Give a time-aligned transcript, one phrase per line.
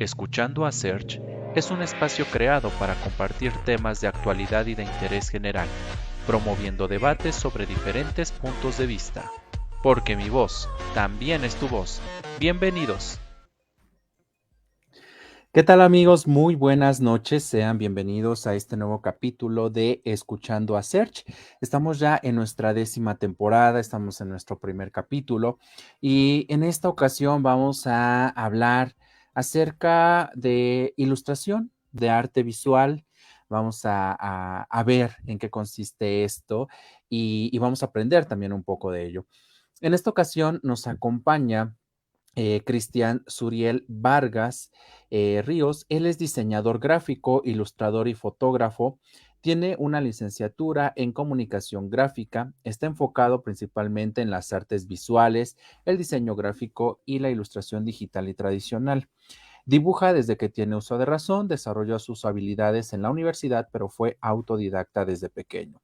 [0.00, 1.20] Escuchando a Search
[1.54, 5.68] es un espacio creado para compartir temas de actualidad y de interés general,
[6.26, 9.30] promoviendo debates sobre diferentes puntos de vista.
[9.84, 12.00] Porque mi voz también es tu voz.
[12.40, 13.20] Bienvenidos.
[15.52, 16.26] ¿Qué tal amigos?
[16.26, 17.44] Muy buenas noches.
[17.44, 21.24] Sean bienvenidos a este nuevo capítulo de Escuchando a Search.
[21.60, 25.60] Estamos ya en nuestra décima temporada, estamos en nuestro primer capítulo
[26.00, 28.96] y en esta ocasión vamos a hablar
[29.34, 33.04] acerca de ilustración, de arte visual.
[33.48, 36.68] Vamos a, ver en qué consiste esto
[37.08, 39.26] y, vamos a aprender también un poco de ello.
[39.80, 41.76] En esta ocasión nos acompaña
[42.36, 44.72] eh, Cristian Suriel Vargas
[45.10, 45.86] eh, Ríos.
[45.88, 48.98] Él es diseñador gráfico, ilustrador y fotógrafo.
[49.44, 56.34] Tiene una licenciatura en comunicación gráfica, está enfocado principalmente en las artes visuales, el diseño
[56.34, 59.10] gráfico y la ilustración digital y tradicional.
[59.66, 64.16] Dibuja desde que tiene uso de razón, desarrolló sus habilidades en la universidad, pero fue
[64.22, 65.78] autodidacta desde pequeño.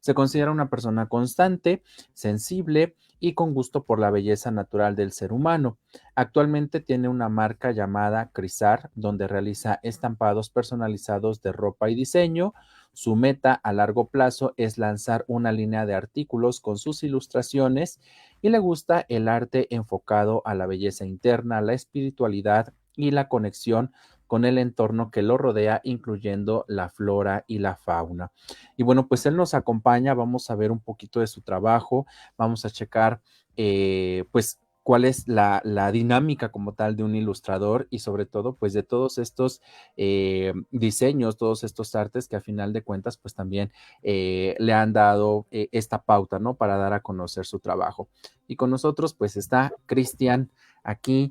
[0.00, 1.82] Se considera una persona constante,
[2.14, 5.78] sensible y con gusto por la belleza natural del ser humano.
[6.16, 12.52] Actualmente tiene una marca llamada Crisar, donde realiza estampados personalizados de ropa y diseño.
[12.92, 18.00] Su meta a largo plazo es lanzar una línea de artículos con sus ilustraciones
[18.40, 23.92] y le gusta el arte enfocado a la belleza interna, la espiritualidad y la conexión
[24.32, 28.32] con el entorno que lo rodea, incluyendo la flora y la fauna.
[28.78, 32.06] Y bueno, pues él nos acompaña, vamos a ver un poquito de su trabajo,
[32.38, 33.20] vamos a checar,
[33.58, 35.60] eh, pues, cuál es la,
[35.92, 39.60] dinámica como tal de un ilustrador y sobre todo pues de todos estos
[39.98, 43.70] eh, diseños, todos estos artes que a final de cuentas pues también
[44.02, 46.54] eh, le han dado esta pauta, ¿no?
[46.54, 48.08] Para dar a conocer su trabajo.
[48.48, 50.50] Y con nosotros pues está Cristian
[50.82, 51.30] aquí.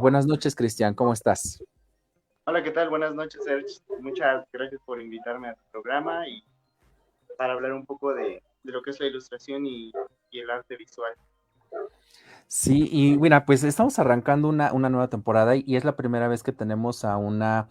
[0.00, 1.62] buenas noches Cristian, ¿cómo estás?
[2.46, 2.90] Hola, ¿qué tal?
[2.90, 3.80] Buenas noches, Serge.
[4.00, 6.44] Muchas gracias por invitarme a tu programa y
[7.38, 9.90] para hablar un poco de, lo que es la ilustración y,
[10.30, 11.14] el arte visual.
[12.46, 16.52] Sí, y mira, pues estamos arrancando una, nueva temporada y, es la primera vez que
[16.52, 17.68] tenemos a una,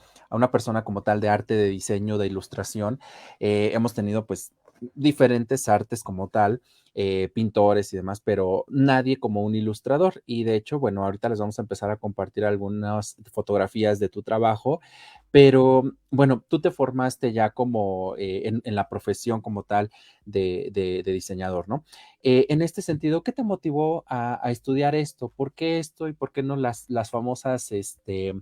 [0.51, 2.99] persona como tal de arte, de diseño, de ilustración.
[3.39, 4.53] Eh, hemos tenido pues
[4.95, 6.61] diferentes artes como tal,
[6.95, 10.21] eh, pintores y demás, pero nadie como un ilustrador.
[10.25, 14.21] Y de hecho, bueno, ahorita les vamos a empezar a compartir algunas fotografías de tu
[14.21, 14.79] trabajo,
[15.31, 19.89] pero bueno, tú te formaste ya como eh, en, la profesión como tal
[20.25, 21.83] de, diseñador, ¿no?
[22.21, 25.29] Eh, en este sentido, ¿qué te motivó a, estudiar esto?
[25.29, 28.35] ¿Por qué esto y por qué no las, las famosas, este,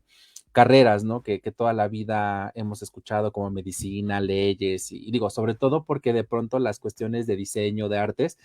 [0.52, 1.24] carreras, ¿no?
[1.24, 6.24] Que, toda la vida hemos escuchado como medicina, leyes, y, digo, sobre todo porque de
[6.24, 8.38] pronto las cuestiones de diseño, de artes,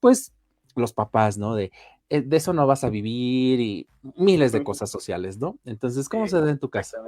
[0.00, 0.32] pues
[0.76, 1.54] los papás, ¿no?
[1.54, 1.72] De,
[2.10, 5.58] eh, de eso no vas a vivir y miles de cosas sociales, ¿no?
[5.64, 7.02] Entonces, ¿cómo se da en tu casa?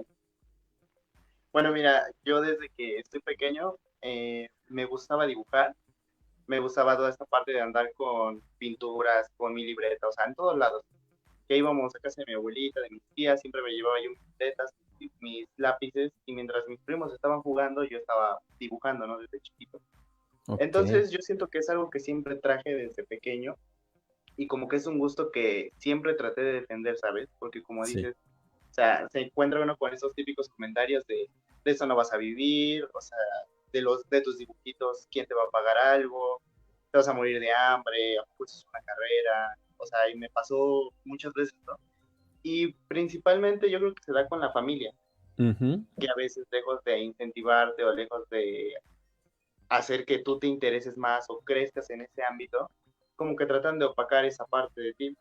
[1.52, 5.74] Bueno, mira, yo desde que estoy pequeño eh, me gustaba dibujar,
[6.46, 10.34] me gustaba toda esta parte de andar con pinturas, con mi libreta, o sea, en
[10.34, 10.84] todos lados
[11.48, 14.38] que íbamos a casa de mi abuelita, de mis tías, siempre me llevaba yo mis
[14.38, 14.74] letras,
[15.20, 19.18] mis lápices, y mientras mis primos estaban jugando, yo estaba dibujando, ¿no?
[19.18, 19.80] Desde chiquito.
[20.58, 23.56] Entonces yo siento que es algo que siempre traje desde pequeño
[24.36, 27.28] y como que es un gusto que siempre traté de defender, ¿sabes?
[27.38, 28.14] Porque como dices,
[28.70, 31.28] o sea, se encuentra uno con esos típicos comentarios de,
[31.64, 33.18] de eso no vas a vivir, o sea,
[33.72, 36.40] de los de tus dibujitos, ¿quién te va a pagar algo?
[36.92, 40.92] Te vas a morir de hambre, pues es una carrera, o sea, y me pasó
[41.04, 41.78] muchas veces, ¿no?
[42.42, 44.92] Y principalmente yo creo que se da con la familia,
[45.37, 48.72] que a veces lejos de incentivarte o lejos de
[49.69, 52.70] hacer que tú te intereses más o crezcas en ese ámbito,
[53.16, 55.16] como que tratan de opacar esa parte de ti.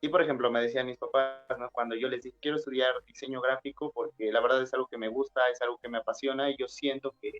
[0.00, 1.68] Y por ejemplo, me decían mis papás, ¿no?
[1.70, 5.08] cuando yo les dije, quiero estudiar diseño gráfico porque la verdad es algo que me
[5.08, 7.30] gusta, es algo que me apasiona y yo siento que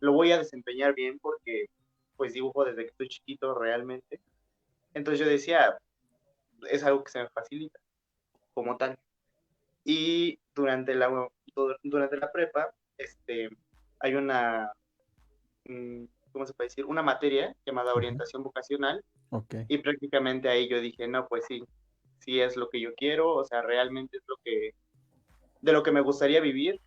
[0.00, 1.66] lo voy a desempeñar bien porque
[2.16, 4.20] pues dibujo desde que estoy chiquito realmente.
[4.94, 5.78] Entonces yo decía,
[6.68, 7.78] es algo que se me facilita
[8.54, 8.98] como tal.
[9.84, 11.28] Y durante la,
[11.82, 13.48] durante la prepa, este,
[14.00, 14.70] hay una,
[15.64, 16.84] mm, ¿cómo se puede decir?
[16.84, 19.02] Una materia llamada orientación vocacional.
[19.68, 21.62] Y prácticamente ahí yo dije, no, pues sí,
[22.18, 24.74] sí es lo que yo quiero, o sea, realmente es lo que,
[25.60, 26.80] de lo que me gustaría vivir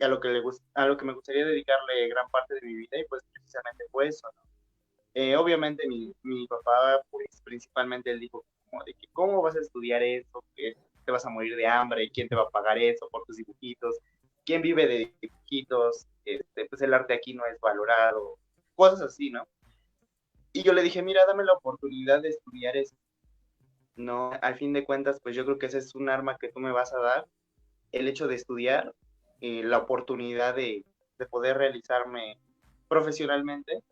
[0.00, 0.42] a lo que, le,
[0.74, 4.08] a lo que me gustaría dedicarle gran parte de mi vida y pues precisamente fue
[4.08, 4.53] eso, ¿no?
[5.14, 9.60] Eh, obviamente mi, mi, papá, pues principalmente él dijo como de que cómo vas a
[9.60, 13.08] estudiar eso, que te vas a morir de hambre, quién te va a pagar eso
[13.10, 13.96] por tus dibujitos,
[14.44, 18.38] quién vive de dibujitos, este, pues el arte aquí no es valorado,
[18.74, 19.46] cosas así, ¿no?
[20.52, 22.96] Y yo le dije, mira, dame la oportunidad de estudiar eso.
[23.94, 26.58] No, al fin de cuentas, pues yo creo que ese es un arma que tú
[26.58, 27.26] me vas a dar
[27.92, 28.92] el hecho de estudiar,
[29.40, 30.84] eh, la oportunidad de,
[31.18, 32.38] de poder realizarme
[32.88, 33.82] profesionalmente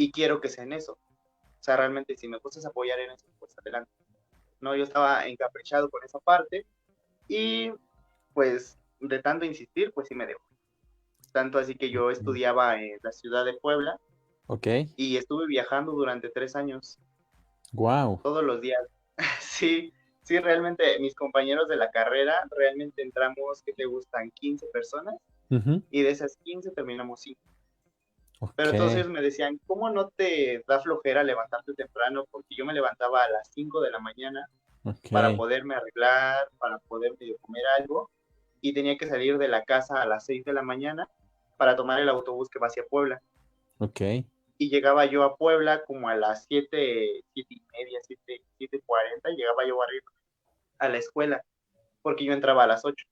[0.00, 0.92] y quiero que sea en eso.
[0.92, 3.90] O sea, realmente si me gustas apoyar en eso, pues adelante.
[4.58, 6.64] No, yo estaba encaprichado con esa parte
[7.28, 7.70] y
[8.32, 10.40] pues de tanto insistir, pues sí me debo.
[11.32, 14.00] Tanto así que yo estudiaba en la ciudad de Puebla.
[14.46, 14.66] Ok.
[14.96, 16.98] Y estuve viajando durante tres años.
[17.72, 18.20] Wow.
[18.22, 18.80] Todos los días.
[19.40, 19.92] sí,
[20.22, 24.30] sí, realmente mis compañeros de la carrera, realmente entramos, que te gustan?
[24.30, 25.14] 15 personas.
[25.90, 27.40] Y de esas 15 terminamos 5.
[28.56, 32.24] Pero entonces me decían, ¿cómo no te da flojera levantarte temprano?
[32.30, 34.48] Porque yo me levantaba a las 5 de la mañana
[35.10, 38.10] para poderme arreglar, para poder comer algo,
[38.62, 41.06] y tenía que salir de la casa a las 6 de la mañana
[41.58, 43.20] para tomar el autobús que va hacia Puebla.
[43.78, 44.00] Ok.
[44.56, 49.36] Y llegaba yo a Puebla como a las 7, 7 y media, 7, 7.40, y
[49.36, 49.86] llegaba yo a,
[50.78, 51.42] a la escuela,
[52.00, 53.06] porque yo entraba a las 8.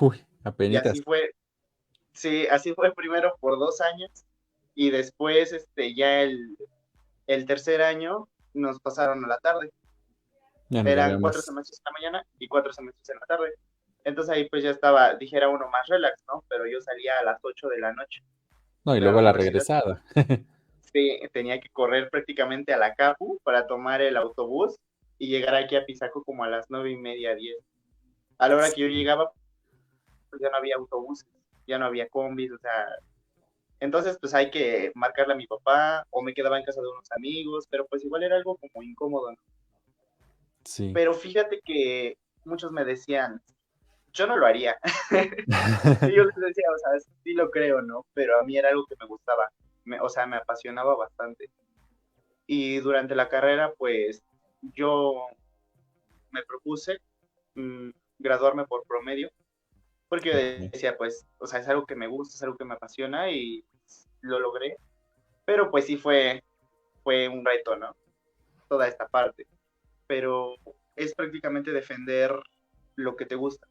[0.00, 0.84] Uy, apenas.
[0.84, 1.34] Y así fue,
[2.12, 4.24] sí, así fue primero por dos años,
[4.74, 6.56] y después este, ya el,
[7.26, 9.70] el tercer año nos pasaron a la tarde.
[10.70, 13.54] Eran cuatro semestres en la mañana y cuatro semestres en la tarde.
[14.04, 16.44] Entonces ahí pues ya estaba, dijera uno más relax, ¿no?
[16.48, 18.22] Pero yo salía a las 8 de la noche.
[18.84, 20.02] No, y luego la regresada.
[20.92, 24.76] sí, tenía que correr prácticamente a la CAPU para tomar el autobús
[25.18, 27.58] y llegar aquí a Pisaco como a las nueve y media, diez.
[28.38, 29.30] A la hora que yo llegaba,
[30.30, 31.28] pues ya no había autobuses,
[31.66, 32.86] ya no había combis, o sea,
[33.82, 37.10] entonces, pues hay que marcarle a mi papá o me quedaba en casa de unos
[37.10, 39.34] amigos, pero pues igual era algo como incómodo.
[40.62, 40.92] Sí.
[40.94, 43.42] Pero fíjate que muchos me decían,
[44.12, 44.76] yo no lo haría.
[46.12, 48.06] y yo les decía, o sea, sí lo creo, ¿no?
[48.14, 49.50] Pero a mí era algo que me gustaba,
[50.00, 51.50] o sea, me apasionaba bastante.
[52.46, 54.22] Y durante la carrera, pues
[54.76, 55.26] yo
[56.30, 56.98] me propuse
[57.56, 57.90] mm,
[58.20, 59.28] graduarme por promedio,
[60.08, 63.28] porque decía, pues, o sea, es algo que me gusta, es algo que me apasiona
[63.32, 63.64] y
[64.22, 64.76] lo logré,
[65.44, 66.42] pero pues sí fue,
[67.02, 67.94] fue un reto, ¿no?
[68.68, 69.46] Toda esta parte,
[70.06, 70.54] pero
[70.96, 72.34] es prácticamente defender
[72.94, 73.66] lo que te gusta,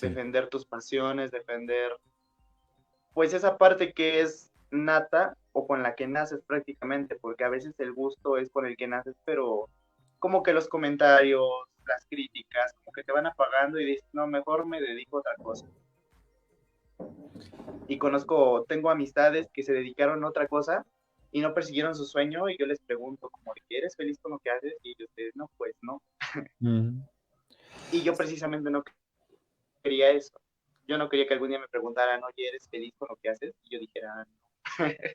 [0.00, 1.92] defender tus pasiones, defender,
[3.12, 7.74] pues esa parte que es nata o con la que naces prácticamente, porque a veces
[7.78, 9.68] el gusto es con el que naces, pero
[10.18, 11.48] como que los comentarios,
[11.86, 15.34] las críticas, como que te van apagando y dices, no, mejor me dedico a otra
[15.36, 15.66] cosa
[17.88, 20.84] y conozco, tengo amistades que se dedicaron a otra cosa
[21.32, 24.50] y no persiguieron su sueño y yo les pregunto, como, ¿eres feliz con lo que
[24.50, 24.74] haces?
[24.82, 26.00] Y dicen, no, pues no.
[27.92, 28.84] y yo precisamente no
[29.82, 30.40] quería eso.
[30.86, 33.54] Yo no quería que algún día me preguntaran, oye, ¿eres feliz con lo que haces?
[33.64, 34.26] Y yo dijera,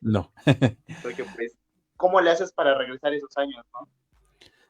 [0.01, 0.33] no.
[1.03, 1.57] Porque pues,
[1.95, 3.87] ¿cómo le haces para regresar esos años, no?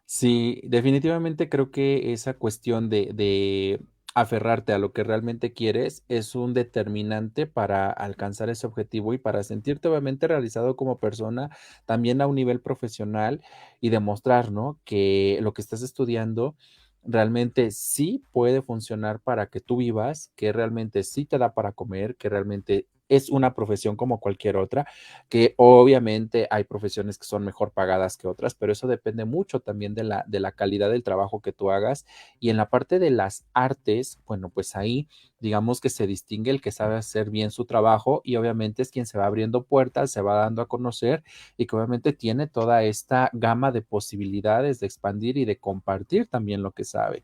[0.05, 3.79] Sí, definitivamente creo que esa cuestión de, de
[4.21, 9.43] aferrarte a lo que realmente quieres es un determinante para alcanzar ese objetivo y para
[9.43, 11.49] sentirte obviamente realizado como persona,
[11.85, 13.41] también a un nivel profesional
[13.81, 14.79] y demostrar, ¿no?
[14.85, 16.55] Que lo que estás estudiando
[17.03, 22.15] realmente sí puede funcionar para que tú vivas, que realmente sí te da para comer,
[22.17, 24.87] que realmente es una profesión como cualquier otra,
[25.29, 29.95] que obviamente hay profesiones que son mejor pagadas que otras, pero eso depende mucho también
[29.95, 32.05] de la, de la calidad del trabajo que tú hagas.
[32.39, 35.07] Y en la parte de las artes, bueno, pues ahí
[35.39, 39.05] digamos que se distingue el que sabe hacer bien su trabajo y obviamente es quien
[39.05, 41.23] se va abriendo puertas, se va dando a conocer
[41.57, 46.61] y que obviamente tiene toda esta gama de posibilidades de expandir y de compartir también
[46.61, 47.23] lo que sabe.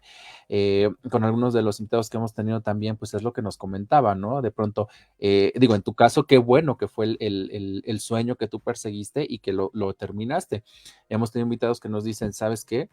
[0.50, 3.58] Eh, con algunos de los invitados que hemos tenido también, pues es lo que nos
[3.58, 4.42] comentaba, ¿no?
[4.42, 4.88] De pronto,
[5.20, 9.40] eh, digo, en tu caso, qué bueno que fue el, sueño que tú perseguiste y
[9.40, 10.64] que lo, lo terminaste.
[11.10, 12.90] Hemos tenido invitados que nos dicen, ¿sabes qué?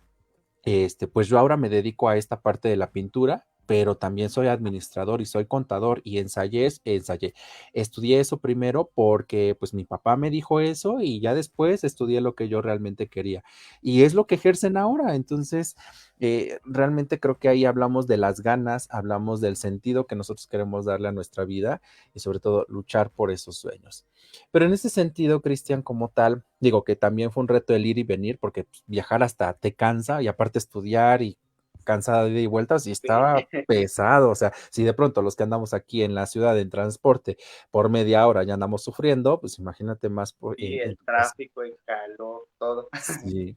[0.64, 4.48] Este, pues yo ahora me dedico a esta parte de la pintura pero también soy
[4.48, 7.34] administrador y soy contador y ensayé, ensayé.
[7.72, 12.34] Estudié eso primero porque pues mi papá me dijo eso y ya después estudié lo
[12.34, 13.44] que yo realmente quería.
[13.80, 15.14] Y es lo que ejercen ahora.
[15.14, 15.76] Entonces,
[16.18, 20.84] eh, realmente creo que ahí hablamos de las ganas, hablamos del sentido que nosotros queremos
[20.84, 21.80] darle a nuestra vida
[22.14, 24.06] y sobre todo luchar por esos sueños.
[24.50, 27.98] Pero en ese sentido, Cristian, como tal, digo que también fue un reto el ir
[27.98, 31.38] y venir porque pues, viajar hasta te cansa y aparte estudiar y
[31.82, 33.36] cansada de vueltas y estaba
[33.66, 34.30] pesado.
[34.30, 37.36] O sea, si de pronto los que andamos aquí en la ciudad en transporte
[37.70, 40.60] por media hora ya andamos sufriendo, pues imagínate más por.
[40.60, 42.88] Y el tráfico, el calor, todo.
[43.24, 43.56] Sí.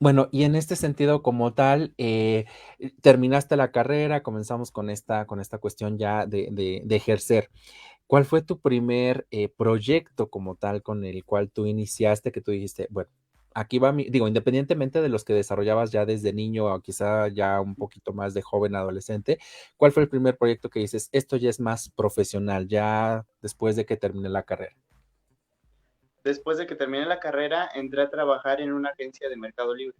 [0.00, 2.44] Bueno, y en este sentido, como tal, eh,
[3.00, 7.50] terminaste la carrera, comenzamos con esta, con esta cuestión ya de, de, ejercer.
[8.06, 12.50] ¿Cuál fue tu primer eh, proyecto como tal con el cual tú iniciaste, que tú
[12.50, 13.08] dijiste, bueno,
[13.54, 17.60] aquí va mi, digo, independientemente de los que desarrollabas ya desde niño o quizá ya
[17.60, 19.38] un poquito más de joven adolescente,
[19.76, 23.86] ¿cuál fue el primer proyecto que dices, esto ya es más profesional, ya después de
[23.86, 24.76] que terminé la carrera?
[26.24, 29.96] Después de que terminé la carrera, entré a trabajar en una agencia de Mercado Libre.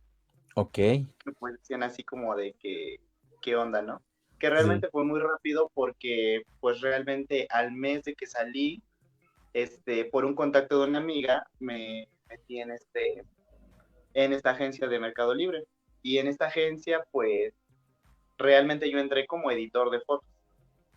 [0.57, 0.79] Ok.
[0.79, 2.97] Me decían así como de que,
[3.41, 4.03] ¿qué onda, no?
[4.39, 8.83] Que realmente fue muy rápido porque, pues realmente al mes de que salí,
[9.53, 13.25] este, por un contacto de una amiga, me metí en este,
[14.15, 15.65] en esta agencia de Mercado Libre.
[16.03, 17.55] Y en esta agencia, pues,
[18.39, 20.29] realmente yo entré como editor de fotos.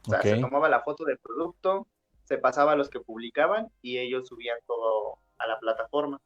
[0.08, 1.88] O sea, se tomaba la foto del producto,
[2.24, 6.22] se pasaba a los que publicaban y ellos subían todo a la plataforma.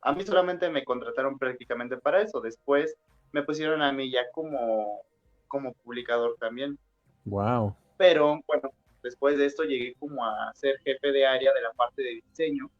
[0.00, 2.40] A mí solamente me contrataron prácticamente para eso.
[2.40, 2.96] Después
[3.32, 5.02] me pusieron a mí ya como,
[5.48, 6.78] como publicador también.
[7.24, 7.76] Wow.
[7.96, 8.70] Pero bueno,
[9.02, 12.70] después de esto llegué como a ser jefe de área de la parte de diseño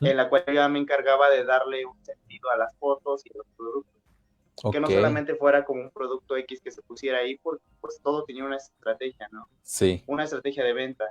[0.00, 3.38] en la cual ya me encargaba de darle un sentido a las fotos y a
[3.38, 3.94] los productos.
[4.72, 8.24] Que no solamente fuera como un producto X que se pusiera ahí, porque pues todo
[8.24, 9.48] tenía una estrategia, ¿no?
[9.62, 10.02] Sí.
[10.08, 11.04] Una estrategia de venta.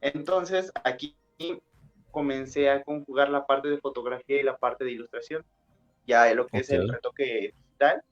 [0.00, 1.16] Entonces, aquí
[2.12, 5.44] comencé a conjugar la parte de fotografía y la parte de ilustración.
[6.06, 8.04] Ya lo que es el retoque digital,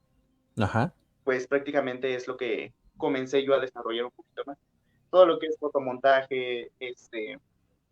[0.59, 0.93] Ajá.
[1.25, 4.59] pues prácticamente es lo que comencé yo a desarrollar un poquito más.
[5.11, 7.39] Todo lo que es fotomontaje, este,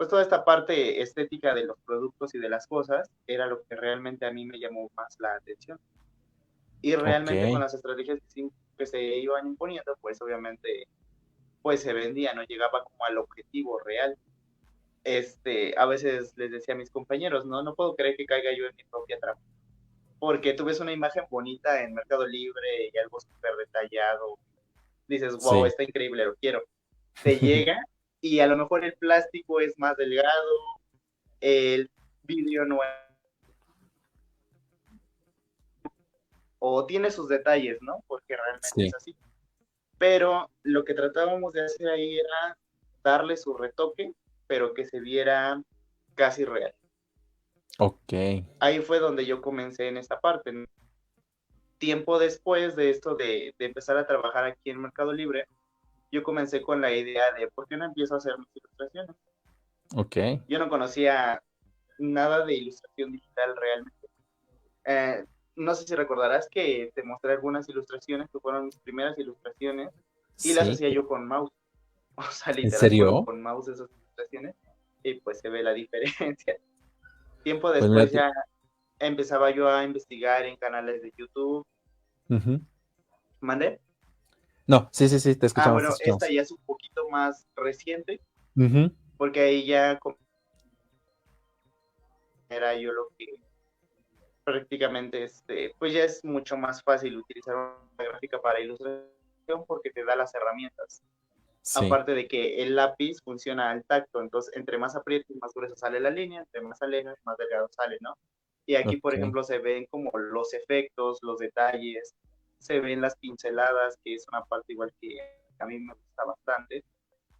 [0.00, 3.76] pues toda esta parte estética de los productos y de las cosas era lo que
[3.76, 5.78] realmente a mí me llamó más la atención.
[6.80, 8.19] Y realmente con las estrategias
[8.78, 10.88] que se iban imponiendo, pues obviamente
[11.61, 14.16] pues se vendía, no llegaba como al objetivo real.
[15.04, 18.64] Este, a veces les decía a mis compañeros, no, no puedo creer que caiga yo
[18.64, 19.42] en mi propia trampa.
[20.19, 24.38] Porque tú ves una imagen bonita en Mercado Libre y algo súper detallado.
[25.07, 26.62] Dices, wow, está increíble, lo quiero.
[27.23, 27.85] Te llega
[28.21, 30.31] y a lo mejor el plástico es más delgado,
[31.41, 31.91] el
[32.23, 32.91] vidrio no es...
[36.59, 38.05] O tiene sus detalles, ¿no?
[38.07, 39.17] Porque realmente es así.
[39.97, 42.59] Pero lo que tratábamos de hacer ahí era
[43.03, 44.12] darle su retoque,
[44.47, 45.62] pero que se viera
[46.15, 46.75] casi real.
[47.79, 48.12] Ok.
[48.59, 50.53] Ahí fue donde yo comencé en esta parte.
[51.79, 55.47] Tiempo después de esto de, de empezar a trabajar aquí en Mercado Libre,
[56.11, 59.17] yo comencé con la idea de por qué no empiezo a hacer mis ilustraciones.
[59.95, 60.17] Ok.
[60.49, 61.43] Yo no conocía
[61.99, 64.09] nada de ilustración digital realmente.
[64.85, 65.25] Eh,
[65.57, 69.90] no sé si recordarás que te mostré algunas ilustraciones que fueron mis primeras ilustraciones
[70.43, 71.50] y las hacía yo con mouse.
[72.17, 73.25] O sea, ¿En serio?
[73.25, 74.55] con mouse esas ilustraciones
[75.02, 76.57] y pues se ve la diferencia.
[77.43, 78.31] Tiempo pues después ya
[78.99, 81.67] empezaba yo a investigar en canales de YouTube.
[83.40, 83.81] ¿Mandé?
[84.71, 85.83] No, sí, sí, sí, te escuchamos.
[85.83, 88.21] Ah, bueno, esta ya es un poquito más reciente,
[89.17, 89.99] porque ahí ya
[92.49, 93.35] era yo lo que
[94.45, 100.05] prácticamente, este, pues ya es mucho más fácil utilizar una gráfica para ilustración porque te
[100.05, 101.03] da las herramientas.
[101.75, 105.99] Aparte de que el lápiz funciona al tacto, entonces entre más aprietas, más gruesa sale
[105.99, 108.15] la línea, entre más alejas, más delgado sale, ¿no?
[108.67, 112.15] Y aquí, por ejemplo, se ven como los efectos, los detalles,
[112.61, 115.19] se ven las pinceladas, que es una parte igual que
[115.59, 116.85] a mí me gusta bastante,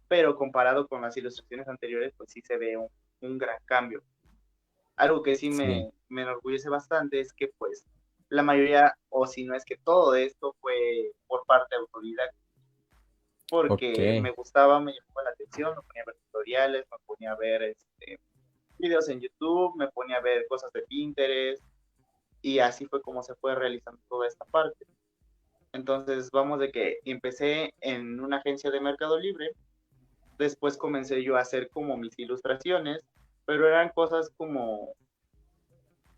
[0.07, 4.03] pero comparado con las ilustraciones anteriores, pues sí se ve un, gran cambio.
[4.95, 7.85] Algo que sí, Me, me, enorgullece bastante es que pues
[8.29, 12.29] la mayoría, o si no es que todo esto fue por parte de autoridad,
[13.49, 17.35] porque me gustaba, me llamaba la atención, me ponía a ver tutoriales, me ponía a
[17.35, 18.19] ver este,
[18.77, 21.63] videos en YouTube, me ponía a ver cosas de Pinterest,
[22.41, 24.85] y así fue como se fue realizando toda esta parte.
[25.73, 29.51] Entonces, vamos de que empecé en una agencia de Mercado Libre,
[30.37, 33.01] después comencé yo a hacer como mis ilustraciones,
[33.45, 34.93] pero eran cosas como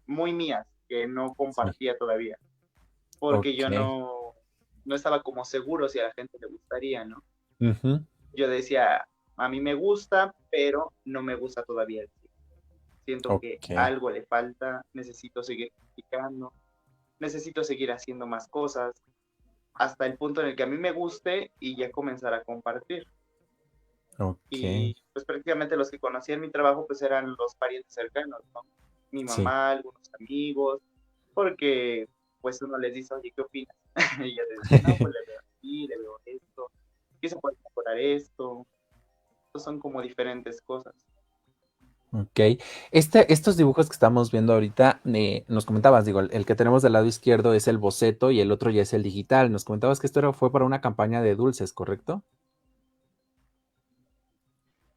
[0.07, 2.37] muy mías, que no compartía todavía,
[3.19, 4.33] porque yo no,
[4.85, 7.23] no estaba como seguro si a la gente le gustaría, ¿no?
[8.33, 9.07] Yo decía,
[9.37, 12.03] a mí me gusta, pero no me gusta todavía.
[13.05, 16.53] Siento que algo le falta, necesito seguir practicando,
[17.19, 18.93] necesito seguir haciendo más cosas,
[19.73, 23.07] hasta el punto en el que a mí me guste y ya comenzar a compartir.
[24.49, 28.61] Y pues prácticamente los que conocían mi trabajo pues eran los parientes cercanos, ¿no?
[29.11, 30.81] Mi mamá, algunos amigos,
[31.33, 32.07] porque
[32.41, 33.75] pues uno les dice, oye, ¿qué opinas?
[34.23, 36.71] y ya te dicen, no, pues le veo aquí, le veo esto,
[37.21, 38.65] ¿qué se puede mejorar esto?
[39.59, 40.95] son como diferentes cosas.
[42.13, 42.61] Ok.
[42.91, 46.93] Este, estos dibujos que estamos viendo ahorita, eh, nos comentabas, digo, el, que tenemos del
[46.93, 49.51] lado izquierdo es el boceto y el otro ya es el digital.
[49.51, 52.23] Nos comentabas que esto era, fue para una campaña de dulces, ¿correcto?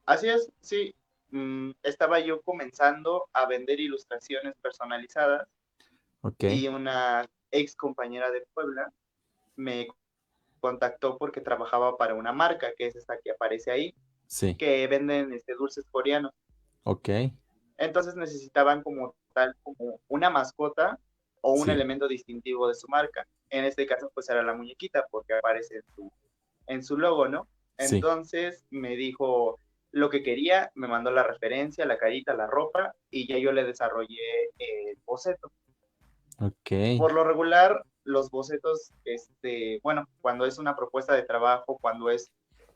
[0.05, 0.95] Así es, sí.
[1.31, 5.49] mm, estaba yo comenzando a vender ilustraciones personalizadas
[6.41, 8.93] y una ex compañera de Puebla
[9.57, 9.89] me
[10.61, 13.95] contactó porque trabajaba para una marca, que es esta que aparece ahí,
[14.59, 16.33] que venden este, dulces coreanos.
[16.87, 17.09] Ok.
[17.78, 20.99] Entonces necesitaban como tal, como una mascota
[21.40, 23.26] o un elemento distintivo de su marca.
[23.50, 26.12] En este caso, pues era la muñequita, porque aparece en su,
[26.69, 27.49] en su logo, ¿no?
[27.76, 29.59] Entonces me dijo
[29.90, 33.64] lo que quería, me mandó la referencia, la carita, la ropa, y ya yo le
[33.64, 35.50] desarrollé el boceto.
[36.38, 36.99] Ok.
[36.99, 42.31] Por lo regular, los bocetos, este, bueno, cuando es una propuesta de trabajo, cuando es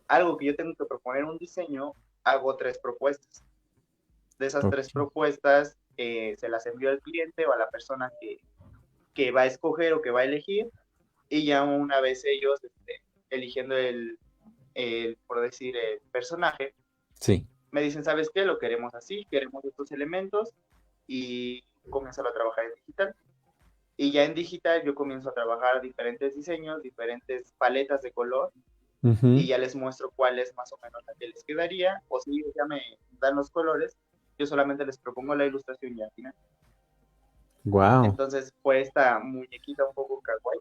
[0.08, 1.92] algo que yo tengo que proponer un diseño,
[2.24, 3.44] hago tres propuestas.
[4.40, 8.40] De esas tres propuestas, eh, se las envío al cliente o a la persona que,
[9.12, 10.70] que, va a escoger o que va a elegir,
[11.28, 14.18] y ya una vez ellos este, eligiendo el,
[14.72, 16.72] el, por decir, el personaje,
[17.20, 17.46] sí.
[17.70, 18.46] me dicen, ¿sabes qué?
[18.46, 20.54] Lo queremos así, queremos estos elementos,
[21.06, 23.14] y comienzo a trabajar en digital.
[23.98, 28.52] Y ya en digital yo comienzo a trabajar diferentes diseños, diferentes paletas de color,
[29.02, 32.42] y ya les muestro cuál es más o menos la que les quedaría, o si
[32.56, 32.80] ya me
[33.18, 33.98] dan los colores,
[34.40, 36.34] yo solamente les propongo la ilustración y al final.
[37.64, 38.06] Wow.
[38.06, 40.60] Entonces fue esta muñequita un poco kawaii.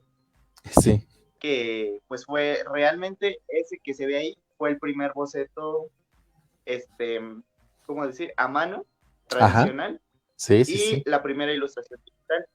[0.81, 1.07] Sí.
[1.39, 5.89] Que pues fue realmente ese que se ve ahí, fue el primer boceto,
[6.65, 7.21] este,
[7.85, 8.33] ¿cómo decir?
[8.35, 8.85] A mano,
[9.27, 10.01] tradicional.
[10.35, 11.03] Sí, sí, y sí.
[11.05, 12.45] la primera ilustración digital.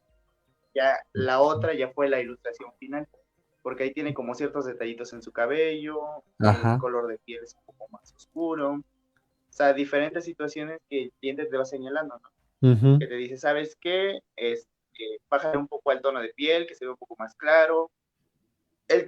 [0.75, 3.09] Ya la otra ya fue la ilustración final,
[3.63, 7.65] porque ahí tiene como ciertos detallitos en su cabello, el color de piel es un
[7.65, 8.83] poco más oscuro,
[9.55, 12.21] o sea, diferentes situaciones que el cliente te va señalando,
[12.61, 12.99] ¿no?
[12.99, 14.19] Que te dice, ¿sabes qué?
[14.35, 17.37] Es, que baja un poco el tono de piel, que se ve un poco más
[17.37, 17.93] claro.
[18.89, 19.07] El,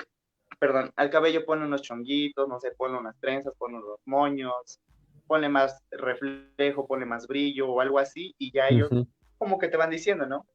[0.60, 4.78] perdón, al cabello pone unos chonguitos, no sé, pone unas trenzas, pone unos moños,
[5.26, 8.90] pone más reflejo, pone más brillo o algo así, y ya ellos
[9.38, 10.46] como que te van diciendo, ¿no?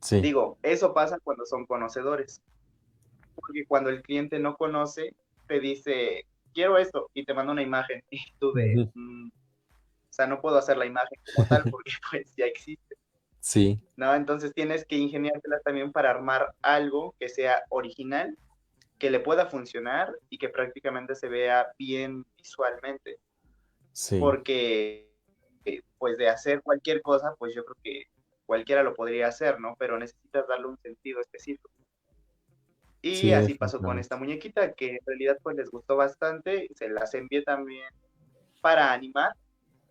[0.00, 0.20] Sí.
[0.20, 2.42] Digo, eso pasa cuando son conocedores.
[3.36, 5.14] Porque cuando el cliente no conoce,
[5.46, 10.26] te dice, quiero esto, y te manda una imagen, y tú de, mm, o sea,
[10.26, 12.96] no puedo hacer la imagen como tal porque pues ya existe.
[13.40, 13.80] Sí.
[13.96, 14.14] ¿No?
[14.14, 18.36] Entonces tienes que ingeniártela también para armar algo que sea original,
[18.98, 23.18] que le pueda funcionar y que prácticamente se vea bien visualmente.
[23.92, 24.18] Sí.
[24.18, 25.08] Porque,
[25.64, 28.02] eh, pues de hacer cualquier cosa, pues yo creo que
[28.44, 29.76] cualquiera lo podría hacer, ¿no?
[29.78, 31.70] Pero necesitas darle un sentido específico.
[33.00, 37.14] Y así pasó con esta muñequita, que en realidad pues les gustó bastante, se las
[37.14, 37.86] envié también
[38.60, 39.32] para animar,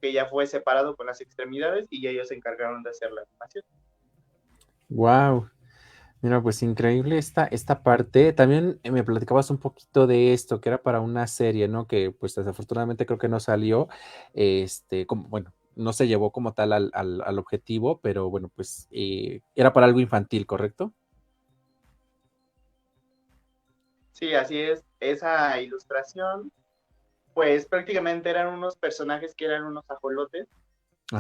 [0.02, 3.64] que ya fue separado con las extremidades y ellos se encargaron de hacer la animación.
[4.90, 5.50] Wow.
[6.22, 8.34] Mira, pues increíble esta, esta parte.
[8.34, 11.88] También me platicabas un poquito de esto, que era para una serie, ¿no?
[11.88, 13.88] Que pues desafortunadamente creo que no salió,
[14.34, 19.42] este, como, bueno, no se llevó como tal al, al, objetivo, pero bueno, pues eh,
[19.56, 20.94] era para algo infantil, ¿correcto?
[24.18, 24.84] Sí, así es.
[25.00, 26.52] Esa ilustración,
[27.36, 30.48] pues prácticamente eran unos personajes que eran unos ajolotes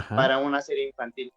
[0.09, 1.31] para una serie infantil.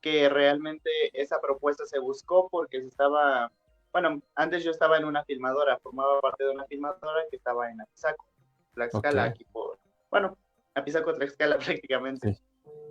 [0.00, 3.52] Que realmente esa propuesta se buscó porque se estaba,
[3.92, 7.80] bueno, antes yo estaba en una filmadora, formaba parte de una filmadora que estaba en
[7.80, 8.26] Apizaco,
[8.74, 9.78] Tlaxcala, aquí por,
[10.10, 10.36] bueno,
[10.74, 12.40] Apizaco, Tlaxcala prácticamente.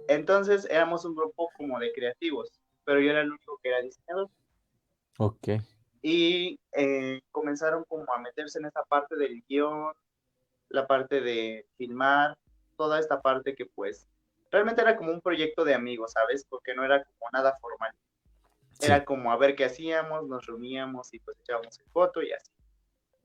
[0.07, 4.29] Entonces éramos un grupo como de creativos, pero yo era el único que era diseñador.
[5.17, 5.49] Ok
[6.01, 9.93] y eh, comenzaron como a meterse en esa parte del guion,
[10.69, 12.37] la parte de filmar,
[12.77, 14.07] toda esta parte que pues
[14.51, 16.45] realmente era como un proyecto de amigos, ¿sabes?
[16.49, 17.91] Porque no era como nada formal.
[18.79, 22.51] Era como a ver qué hacíamos, nos reuníamos y pues echábamos el foto y así.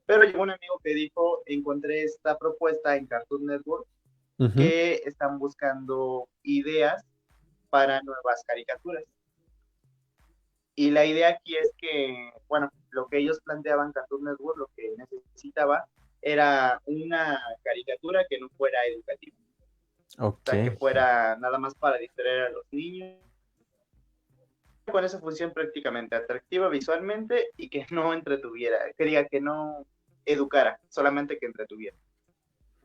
[0.05, 3.87] Pero llegó un amigo que dijo, encontré esta propuesta en Cartoon Network,
[4.55, 7.03] que están buscando ideas
[7.71, 9.03] para nuevas caricaturas.
[10.79, 14.93] Y la idea aquí es que, bueno, lo que ellos planteaban Cartoon Network, lo que
[14.95, 15.87] necesitaba
[16.21, 19.35] era una caricatura que no fuera educativa.
[20.19, 23.17] O sea, que fuera nada más para distraer a los niños.
[24.91, 29.83] Con esa función prácticamente atractiva visualmente y que no entretuviera, que diga que no
[30.25, 31.97] educara, solamente que entretuviera.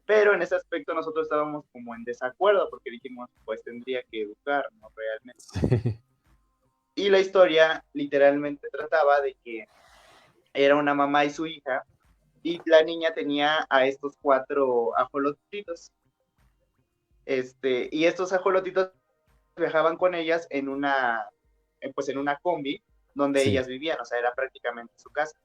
[0.06, 4.66] Pero en ese aspecto nosotros estábamos como en desacuerdo porque dijimos, pues tendría que educar,
[4.80, 4.88] ¿no?
[4.96, 6.00] Realmente.
[6.94, 9.66] Y la historia literalmente trataba de que
[10.52, 11.84] era una mamá y su hija,
[12.42, 15.92] y la niña tenía a estos cuatro ajolotitos.
[17.24, 18.90] Este, y estos ajolotitos
[19.56, 21.28] viajaban con ellas en una,
[21.94, 22.82] pues en una combi
[23.14, 25.38] donde ellas vivían, o sea, era prácticamente su casa.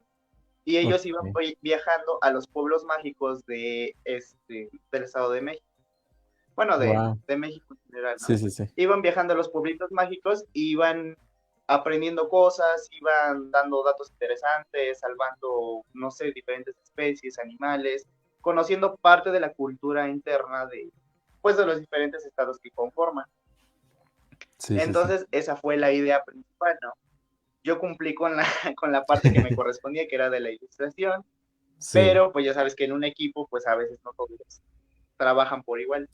[0.65, 1.31] Y ellos iban
[1.61, 5.65] viajando a los pueblos mágicos de este, del Estado de México.
[6.55, 6.93] bueno, de,
[7.25, 8.17] de México en general.
[8.19, 8.27] ¿no?
[8.27, 8.63] Sí, sí, sí.
[8.75, 11.15] Iban viajando a los pueblitos mágicos y iban
[11.67, 18.07] aprendiendo cosas, iban dando datos interesantes, salvando, no sé, diferentes especies, animales,
[18.41, 20.89] conociendo parte de la cultura interna de,
[21.41, 23.25] pues, de los diferentes estados que conforman.
[24.69, 26.93] Entonces, esa fue la idea principal, ¿no?
[27.63, 28.45] Yo cumplí con la,
[28.77, 31.25] con la parte que me correspondía, que era de la ilustración,
[31.91, 34.61] pero pues ya sabes que en un equipo, pues a veces no todos
[35.17, 36.09] trabajan por igual.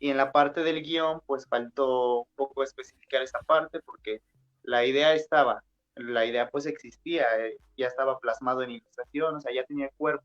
[0.00, 4.20] Y en la parte del guion, pues faltó un poco especificar esa parte porque
[4.62, 5.62] la idea estaba,
[5.94, 10.24] la idea pues existía, eh, ya estaba plasmado en ilustración, o sea, ya tenía cuerpo,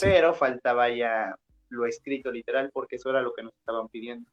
[0.00, 1.34] pero faltaba ya
[1.68, 4.30] lo escrito literal porque eso era lo que nos estaban pidiendo.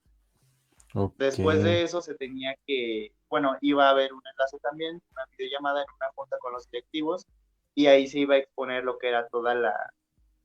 [1.18, 5.82] Después de eso se tenía que, bueno, iba a haber un enlace también, una videollamada
[5.82, 7.26] en una junta con los directivos
[7.74, 9.74] y ahí se iba a exponer lo que era toda la,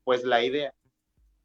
[0.05, 0.73] pues la idea,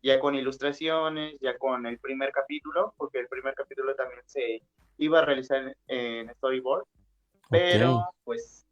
[0.01, 4.62] ya con ilustraciones, ya con el primer capítulo, porque el primer capítulo también se
[4.97, 6.86] iba a realizar en storyboard,
[7.49, 8.65] pero, pues,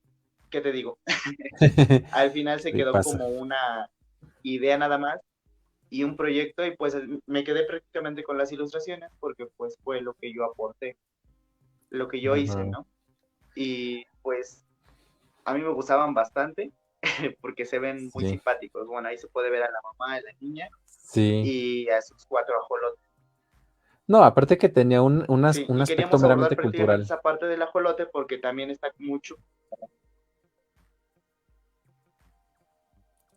[0.49, 0.97] ¿qué te digo?
[2.11, 3.89] Al final se quedó como una
[4.43, 5.19] idea nada más
[5.89, 10.13] y un proyecto y pues me quedé prácticamente con las ilustraciones porque pues fue lo
[10.13, 10.97] que yo aporté,
[11.89, 12.87] lo que yo hice, ¿no?
[13.55, 14.65] Y pues
[15.43, 16.71] a mí me gustaban bastante
[17.41, 18.87] porque se ven muy simpáticos.
[18.87, 20.69] Bueno, ahí se puede ver a la mamá de la niña
[21.13, 23.10] y a sus cuatro ajolotes.
[24.11, 27.03] No, aparte que tenía un, un aspecto meramente cultural.
[27.03, 29.37] Esa parte del ajolote porque también está mucho.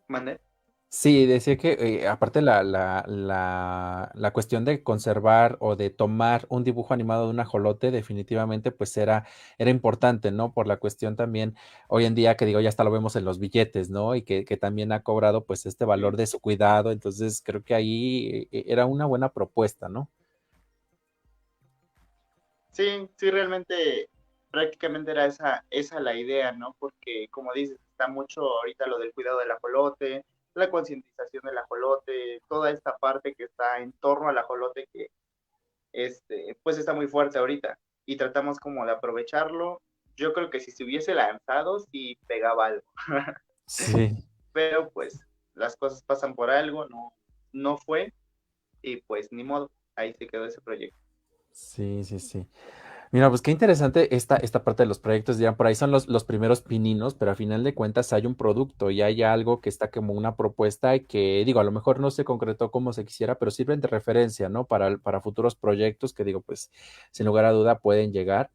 [0.08, 0.40] ¿Mande?
[0.88, 6.44] Sí, decía que eh, aparte la, la, la, la, cuestión de conservar o de tomar
[6.48, 9.26] un dibujo animado de un ajolote definitivamente pues era,
[9.58, 10.52] era importante, ¿no?
[10.52, 11.54] Por la cuestión también
[11.86, 14.16] hoy en día que digo, ya hasta lo vemos en los billetes, ¿no?
[14.16, 17.76] Y que, que también ha cobrado pues este valor de su cuidado, entonces creo que
[17.76, 20.10] ahí eh, era una buena propuesta, ¿no?
[22.74, 24.08] Sí, sí, realmente
[24.50, 26.74] prácticamente era esa, esa la idea, ¿no?
[26.80, 32.40] Porque como dices, está mucho ahorita lo del cuidado del ajolote, la concientización del ajolote,
[32.48, 35.08] toda esta parte que está en torno al ajolote que
[35.92, 39.80] este, pues está muy fuerte ahorita y tratamos como de aprovecharlo.
[40.16, 42.86] Yo creo que si se hubiese lanzado, sí pegaba algo.
[43.66, 44.10] Sí.
[44.52, 47.12] Pero pues las cosas pasan por algo, no,
[47.52, 48.12] no fue
[48.82, 51.03] y pues ni modo, ahí se quedó ese proyecto.
[51.56, 52.48] Sí, sí, sí.
[53.12, 55.38] Mira, pues qué interesante esta, esta parte de los proyectos.
[55.38, 58.34] Ya por ahí son los, los primeros pininos, pero a final de cuentas hay un
[58.36, 62.00] producto y hay algo que está como una propuesta y que, digo, a lo mejor
[62.00, 64.66] no se concretó como se quisiera, pero sirven de referencia, ¿no?
[64.66, 66.70] Para, para futuros proyectos que, digo, pues
[67.12, 68.50] sin lugar a duda pueden llegar.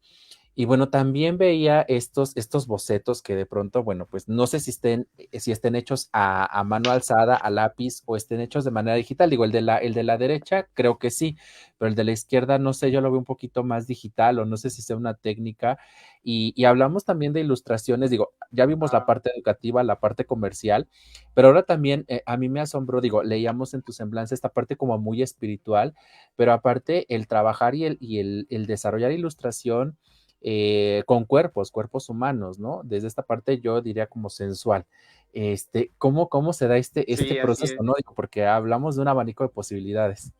[0.60, 4.68] Y bueno, también veía estos, estos bocetos que de pronto, bueno, pues no sé si
[4.72, 8.94] estén, eh, si estén hechos a, mano alzada, a lápiz o estén hechos de manera
[8.94, 9.30] digital.
[9.30, 11.38] Digo, el de la, el de la derecha creo que sí,
[11.78, 14.44] pero el de la izquierda no sé, yo lo veo un poquito más digital o
[14.44, 15.78] no sé si sea una técnica.
[16.22, 20.88] Y, hablamos también de ilustraciones, digo, ya vimos la parte educativa, la parte comercial,
[21.32, 24.76] pero ahora también eh, a mí me asombró, digo, leíamos en tu semblanza esta parte
[24.76, 25.94] como muy espiritual,
[26.36, 29.96] pero aparte el trabajar y el, y el, el desarrollar ilustración
[30.42, 32.80] eh, con cuerpos, cuerpos humanos, ¿no?
[32.84, 34.86] Desde esta parte yo diría como sensual.
[35.32, 37.94] Este, ¿cómo, cómo se da este, este proceso, no?
[38.16, 40.32] Porque hablamos de un abanico de posibilidades.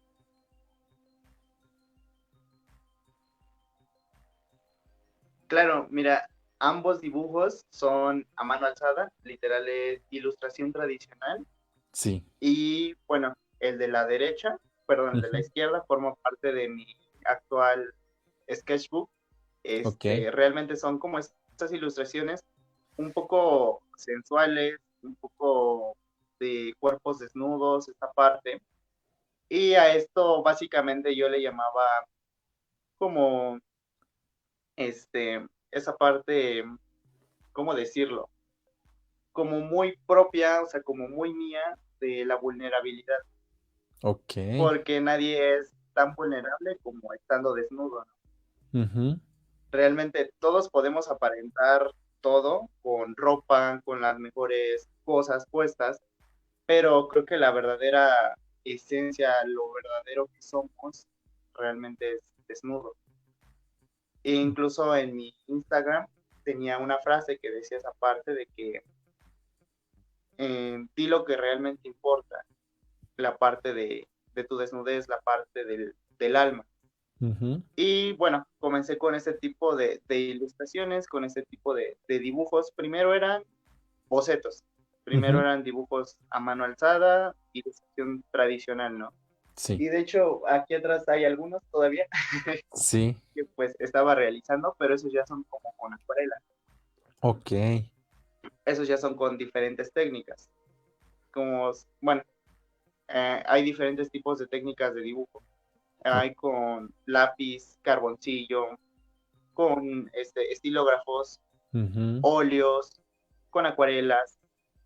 [5.47, 6.29] Claro, mira,
[6.61, 11.45] ambos dibujos son a mano alzada, literal es ilustración tradicional.
[11.93, 12.25] Sí.
[12.39, 16.87] Y bueno, el de la derecha, perdón, el de la izquierda forma parte de mi
[17.25, 17.93] actual
[18.51, 19.11] sketchbook
[19.63, 22.45] este, realmente son como estas ilustraciones
[22.97, 25.97] un poco sensuales, un poco
[26.39, 28.63] de cuerpos desnudos, esta parte.
[29.49, 31.87] Y a esto básicamente yo le llamaba
[32.99, 33.59] como
[34.77, 36.65] este, esa parte,
[37.53, 38.29] ¿cómo decirlo?
[39.33, 43.19] Como muy propia, o sea, como muy mía de la vulnerabilidad.
[44.03, 44.35] Ok.
[44.59, 48.05] Porque nadie es tan vulnerable como estando desnudo,
[48.73, 49.21] ¿no?
[49.71, 56.01] Realmente todos podemos aparentar todo con ropa, con las mejores cosas puestas,
[56.67, 61.07] pero creo que la verdadera esencia, lo verdadero que somos,
[61.55, 62.95] realmente es desnudo.
[64.23, 66.07] E incluso en mi Instagram
[66.45, 68.83] tenía una frase que decía esa parte de que
[70.39, 72.45] eh, di lo que realmente importa,
[73.17, 74.09] la parte de,
[74.49, 76.67] tu desnudez, la parte del alma.
[77.77, 82.73] Y bueno, comencé con ese tipo de, ilustraciones, con ese tipo de, dibujos.
[82.75, 83.45] Primero eran
[84.09, 84.65] bocetos,
[85.05, 89.13] primero eran dibujos a mano alzada, ilustración tradicional, ¿no?
[89.55, 89.75] Sí.
[89.79, 92.07] Y de hecho, aquí atrás hay algunos todavía
[92.73, 93.17] Sí.
[93.35, 96.37] que pues estaba realizando, pero esos ya son como con acuarela.
[97.21, 97.53] Ok.
[98.65, 100.49] Esos ya son con diferentes técnicas.
[101.31, 102.23] Como, bueno,
[103.09, 105.43] eh, hay diferentes tipos de técnicas de dibujo.
[106.03, 108.79] Hay con lápiz, carboncillo,
[109.55, 111.41] con este, estilógrafos,
[112.23, 113.01] óleos,
[113.51, 114.41] con acuarelas,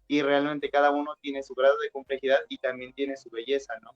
[0.07, 3.93] y realmente cada uno tiene su grado de complejidad y también tiene su belleza, ¿no?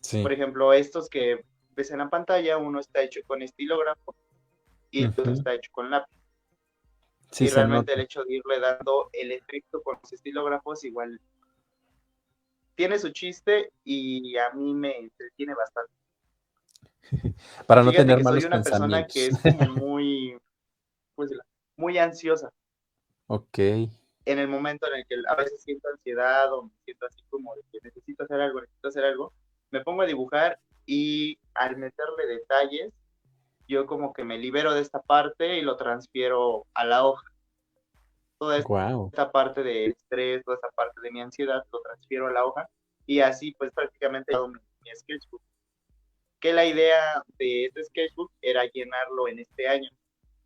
[0.00, 0.22] Sí.
[0.22, 4.14] Por ejemplo, estos que ves en la pantalla, uno está hecho con estilógrafo
[4.90, 6.16] y el otro está hecho con lápiz.
[7.30, 11.18] Sí, y realmente el hecho de irle dando el efecto con los estilógrafos igual
[12.74, 15.92] tiene su chiste y a mí me entretiene bastante.
[17.66, 19.14] Para no Fíjate tener malos soy una persona pensamientos.
[19.14, 20.38] que es como muy,
[21.14, 21.30] pues,
[21.76, 22.50] muy ansiosa.
[23.26, 23.58] Ok.
[23.58, 27.54] En el momento en el que a veces siento ansiedad o me siento así como
[27.56, 29.32] de que necesito hacer algo, necesito hacer algo,
[29.70, 32.92] me pongo a dibujar y al meterle detalles,
[33.66, 37.26] yo como que me libero de esta parte y lo transfiero a la hoja.
[38.38, 39.06] Toda esta Wow.
[39.08, 42.68] esta parte del estrés, toda esta parte de mi ansiedad, lo transfiero a la hoja
[43.06, 45.42] y así pues prácticamente hago mi, mi sketchbook.
[46.42, 49.88] Que la idea de este sketchbook era llenarlo en este año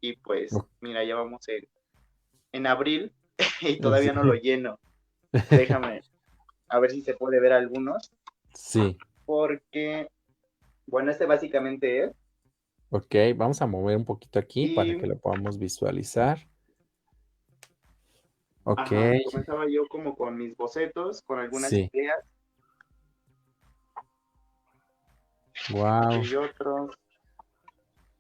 [0.01, 1.67] y pues mira, ya vamos en,
[2.53, 3.13] en abril
[3.63, 4.79] y todavía no lo lleno.
[5.51, 6.03] Déjame
[6.69, 8.13] a ver si se puede ver algunos
[8.55, 8.97] Sí.
[9.25, 10.09] porque,
[10.87, 12.13] bueno, este básicamente es
[12.91, 16.47] Ok, vamos a mover un poquito aquí para que lo podamos visualizar.
[18.65, 21.89] Ok, Ajá, comenzaba yo como con mis bocetos, con algunas Sí.
[21.93, 22.19] ideas
[25.71, 26.95] wow, y otros.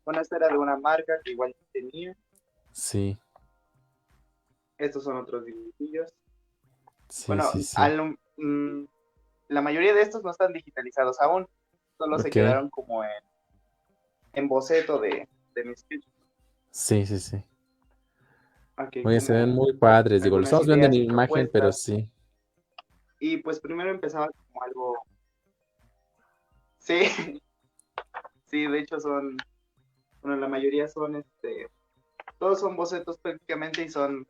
[0.04, 2.16] Bueno, esta era de una marca que igual tenía.
[2.72, 3.18] sí,
[4.78, 6.12] Estos son otros dibujillos.
[7.08, 7.76] sí, bueno, sí, sí.
[7.76, 8.84] al- mm,
[9.48, 11.46] la mayoría de estos no están digitalizados aún.
[11.98, 13.10] Solo se quedaron como en,
[14.34, 16.04] en boceto de, de mis sketch.
[16.70, 17.42] Sí, sí, sí.
[18.76, 20.22] Aquí Oye, se ven muy padres.
[20.22, 22.10] Digo, lo algunas estamos viendo en imagen, pero sí.
[23.18, 24.98] Y pues primero empezaba como algo.
[26.86, 27.00] Sí,
[28.46, 29.36] sí, de hecho son.
[30.22, 31.68] Bueno, la mayoría son este.
[32.38, 34.26] Todos son bocetos prácticamente y son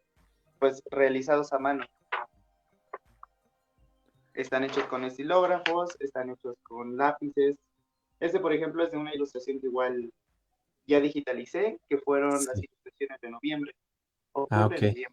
[0.58, 1.84] pues realizados a mano.
[4.32, 7.56] Están hechos con estilógrafos, están hechos con lápices.
[8.20, 10.10] Este, por ejemplo, es de una ilustración que igual
[10.86, 13.74] ya digitalicé, que fueron las ilustraciones de noviembre.
[14.48, 14.72] Ah, ok.
[14.72, 15.06] noviembre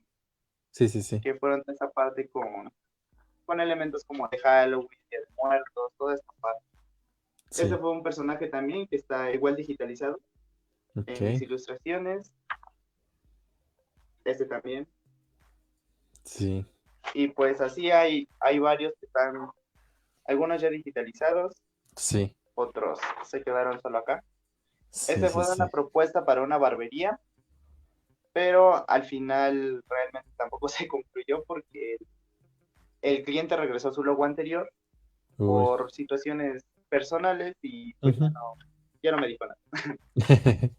[0.71, 1.19] Sí, sí, sí.
[1.19, 2.71] que fueron esa parte con,
[3.45, 6.72] con elementos como de Halloween, de Muertos, toda esta parte.
[7.53, 10.19] Sí, Ese fue un personaje también que está igual digitalizado
[10.95, 12.33] en mis ilustraciones.
[14.25, 14.87] Este también.
[16.23, 16.65] Sí,
[17.13, 19.35] Y pues así hay, hay varios que están,
[20.25, 21.53] algunos ya digitalizados,
[21.95, 22.35] sí.
[22.55, 24.23] otros se quedaron solo acá.
[24.89, 25.51] Sí, Ese sí, fue sí.
[25.55, 27.19] una propuesta para una barbería,
[28.31, 32.07] pero al final realmente tampoco se concluyó porque el,
[33.17, 34.71] el cliente regresó a su logo anterior
[35.37, 35.45] Uy.
[35.45, 38.55] por situaciones personales y pues, ya, no,
[39.01, 39.57] ya no me dijo nada.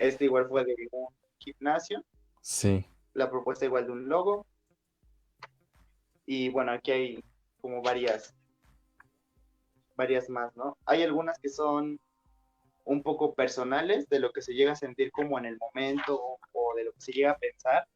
[0.00, 1.06] Este igual fue de un
[1.38, 2.04] gimnasio,
[2.42, 4.44] Sí, la propuesta igual de un logo.
[6.26, 7.24] Y bueno, aquí hay
[7.60, 8.34] como varias,
[9.94, 10.76] varias más, ¿no?
[10.84, 11.98] Hay algunas que son
[12.84, 16.20] un poco personales de lo que se llega a sentir como en el momento
[16.52, 17.86] o, de lo que se llega a pensar.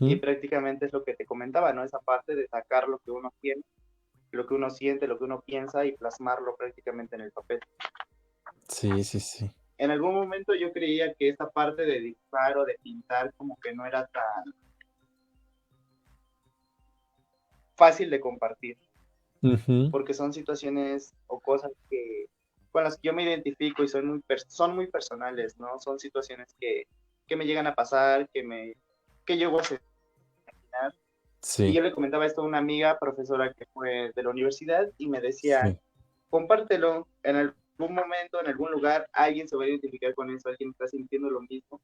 [0.00, 1.84] Y prácticamente es lo que te comentaba, ¿no?
[1.84, 3.62] Esa parte de sacar lo que uno tiene,
[4.36, 7.60] lo que uno siente, lo que uno piensa y plasmarlo prácticamente en el papel.
[8.68, 9.50] Sí, sí, sí.
[9.78, 13.74] en algún momento yo creía que esta parte de dibujar o de pintar como que
[13.74, 14.44] no era tan
[17.76, 18.78] fácil de compartir,
[19.42, 19.90] Ujú.
[19.90, 22.26] porque son situaciones o cosas que
[22.72, 25.78] con las que yo me identifico y son muy, son muy personales, ¿no?
[25.78, 26.84] Son situaciones que,
[27.26, 28.74] que me llegan a pasar, que me
[29.24, 30.94] que llego a imaginar.
[31.58, 35.08] Y yo le comentaba esto a una amiga profesora que fue de la universidad y
[35.08, 35.78] me decía, sí,
[36.28, 40.70] compártelo en algún momento, en algún lugar, alguien se va a identificar con eso, alguien
[40.70, 41.80] está sintiendo lo mismo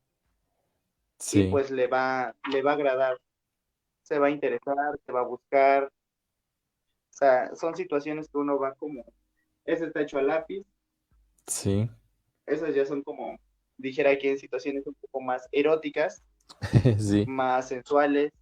[1.18, 1.48] y sí.
[1.51, 3.18] pues le va, le va a agradar,
[4.03, 5.85] se va a interesar, se va a buscar.
[5.85, 9.05] O sea, son situaciones que uno va como,
[9.64, 10.64] ese está hecho a lápiz,
[11.46, 11.90] Sí,
[12.46, 13.38] esas ya son como,
[13.77, 16.22] dijera aquí, en situaciones un poco más eróticas,
[16.98, 18.33] sí, más sensuales,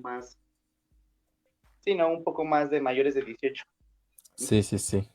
[0.00, 0.38] más,
[1.80, 3.62] sí, no, un poco más de mayores de 18.
[4.34, 5.08] sí, sí, sí.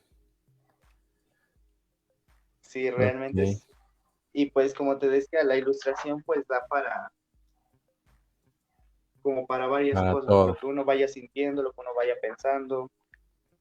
[2.60, 3.66] Sí, realmente es-
[4.32, 7.10] Y pues como te decía, la ilustración pues da para
[9.22, 10.46] como para varias Para cosas, todo.
[10.48, 12.90] lo que uno vaya sintiendo, lo que uno vaya pensando.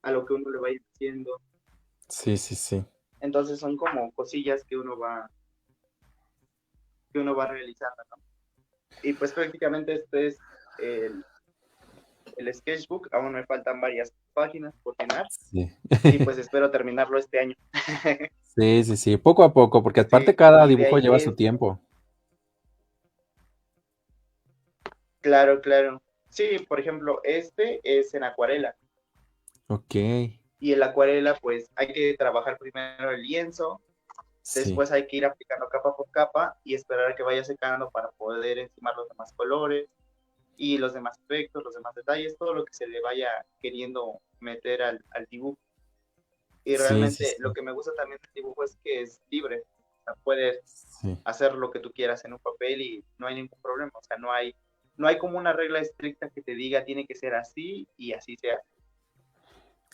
[0.04, 1.42] a lo que uno le va a ir haciendo.
[2.10, 2.86] Sí, sí, sí.
[3.20, 5.30] Entonces son como cosillas que uno va
[7.12, 8.18] que uno va realizando, ¿no?
[9.02, 10.38] Y pues prácticamente este es
[10.80, 11.24] el,
[12.38, 15.28] el sketchbook, aún me faltan varias páginas por llenar.
[15.30, 15.70] Sí.
[16.04, 17.56] Y pues espero terminarlo este año.
[18.56, 21.80] sí, sí, sí, poco a poco, porque aparte cada dibujo lleva su tiempo.
[25.22, 26.02] Claro, claro.
[26.30, 28.76] Sí, por ejemplo, este es en acuarela.
[29.68, 29.96] Ok.
[29.96, 33.82] Y en la acuarela, pues hay que trabajar primero el lienzo,
[34.54, 38.12] después hay que ir aplicando capa por capa y esperar a que vaya secando para
[38.12, 39.90] poder encimar los demás colores
[40.58, 43.30] y los demás efectos, los demás detalles, todo lo que se le vaya
[43.62, 45.58] queriendo meter al, dibujo.
[46.64, 49.60] Y realmente lo que me gusta también del dibujo es que es libre.
[49.60, 50.88] O sea, puedes
[51.24, 53.92] hacer lo que tú quieras en un papel y no hay ningún problema.
[53.94, 54.56] O sea, no hay,
[54.98, 58.36] no hay como una regla estricta que te diga tiene que ser así y así
[58.38, 58.60] sea.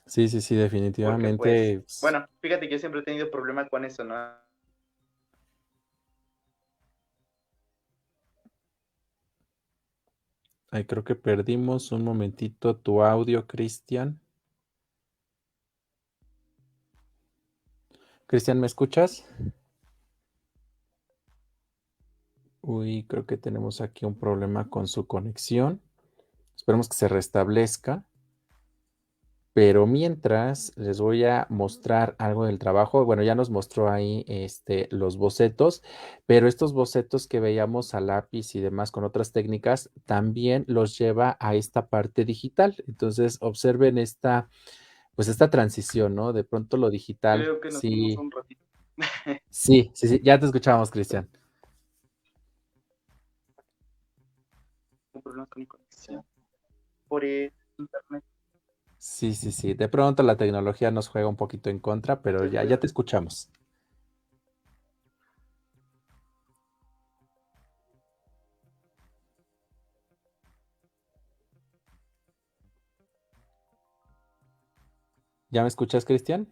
[0.06, 1.82] Sí, sí, sí, definitivamente.
[1.84, 4.34] Pues, bueno, fíjate que yo siempre he tenido problemas con eso, ¿no?
[10.74, 14.22] Ay, creo que perdimos un momentito tu audio, Cristian.
[18.26, 19.26] Cristian, ¿me escuchas?
[22.62, 25.82] Uy, creo que tenemos aquí un problema con su conexión.
[26.56, 28.06] Esperemos que se restablezca.
[29.54, 33.04] Pero mientras les voy a mostrar algo del trabajo.
[33.04, 35.84] Bueno, ya nos mostró ahí este, los bocetos,
[36.26, 41.36] pero estos bocetos que veíamos a lápiz y demás con otras técnicas también los lleva
[41.42, 42.76] a esta parte digital.
[42.88, 44.50] Entonces, observen esta,
[45.16, 46.32] pues esta transición, ¿no?
[46.32, 47.42] De pronto lo digital.
[47.42, 48.16] Creo que nos sí.
[48.18, 48.62] un ratito.
[49.50, 51.30] sí, sí, sí, ya te escuchamos, Cristian.
[57.10, 58.24] Por internet.
[59.02, 59.74] Sí, sí, sí.
[59.74, 63.50] De pronto la tecnología nos juega un poquito en contra, pero ya, ya te escuchamos.
[75.50, 76.48] ¿Ya me escuchas, Cristian?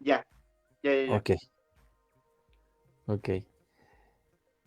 [0.00, 0.26] Ya,
[0.82, 1.16] ya, ya, ya.
[1.16, 1.30] Ok.
[3.06, 3.28] Ok.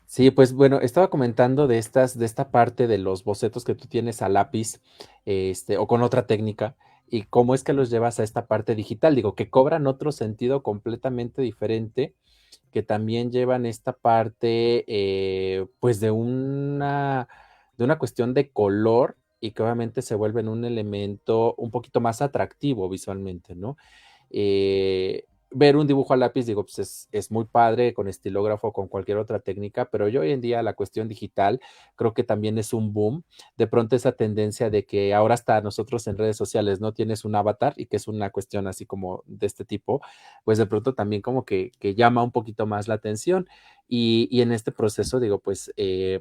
[0.06, 3.88] Sí, pues bueno, estaba comentando de estas, de esta parte de los bocetos que tú
[3.88, 4.82] tienes a lápiz,
[5.26, 6.76] este, o con otra técnica,
[7.12, 9.16] y cómo es que los llevas a esta parte digital.
[9.16, 12.16] Digo, que cobran otro sentido completamente diferente,
[12.72, 17.28] que también llevan esta parte, eh, pues de una,
[17.78, 22.22] de una cuestión de color y que obviamente se vuelven un elemento un poquito más
[22.22, 23.78] atractivo visualmente, ¿no?
[24.30, 29.18] Eh, ver un dibujo a lápiz, digo, pues es, muy padre con estilógrafo, con cualquier
[29.18, 31.60] otra técnica, pero yo hoy en día la cuestión digital
[31.96, 33.24] creo que también es un boom.
[33.58, 37.36] De pronto esa tendencia de que ahora hasta nosotros en redes sociales no tienes un
[37.36, 40.02] avatar y que es una cuestión así como de este tipo,
[40.44, 43.48] pues de pronto también como que, llama un poquito más la atención.
[43.88, 46.20] Y, y en este proceso, digo, pues eh,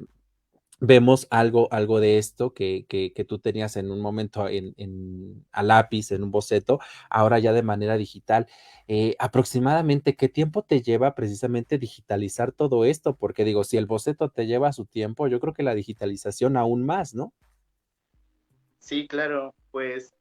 [0.79, 6.11] vemos algo, algo de esto que, que, tú tenías en un momento en, a lápiz,
[6.11, 8.47] en un boceto, ahora ya de manera digital.
[8.87, 13.15] Eh, aproximadamente, ¿qué tiempo te lleva precisamente digitalizar todo esto?
[13.15, 16.85] Porque digo, si el boceto te lleva su tiempo, yo creo que la digitalización aún
[16.85, 17.33] más, ¿no?
[18.79, 20.15] Sí, claro, pues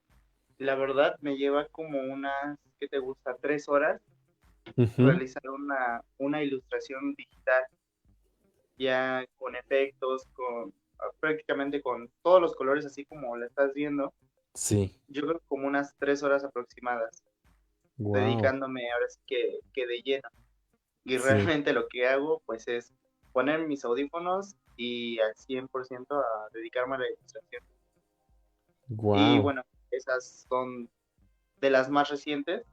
[0.58, 3.36] la verdad me lleva como unas, ¿qué te gusta?
[3.40, 4.00] Tres horas
[4.98, 7.64] realizar una, una ilustración digital
[8.78, 14.14] ya con efectos, con ah, prácticamente con todos los colores así como la estás viendo.
[14.54, 15.00] Sí.
[15.08, 17.22] Yo creo como unas tres horas aproximadas.
[17.96, 20.28] Dedicándome ahora sí que, que de lleno.
[21.04, 22.94] Y realmente lo que hago pues es
[23.32, 27.62] poner mis audífonos y al 100% a dedicarme a la ilustración.
[28.88, 30.88] Y bueno, esas son
[31.60, 32.64] de las más recientes.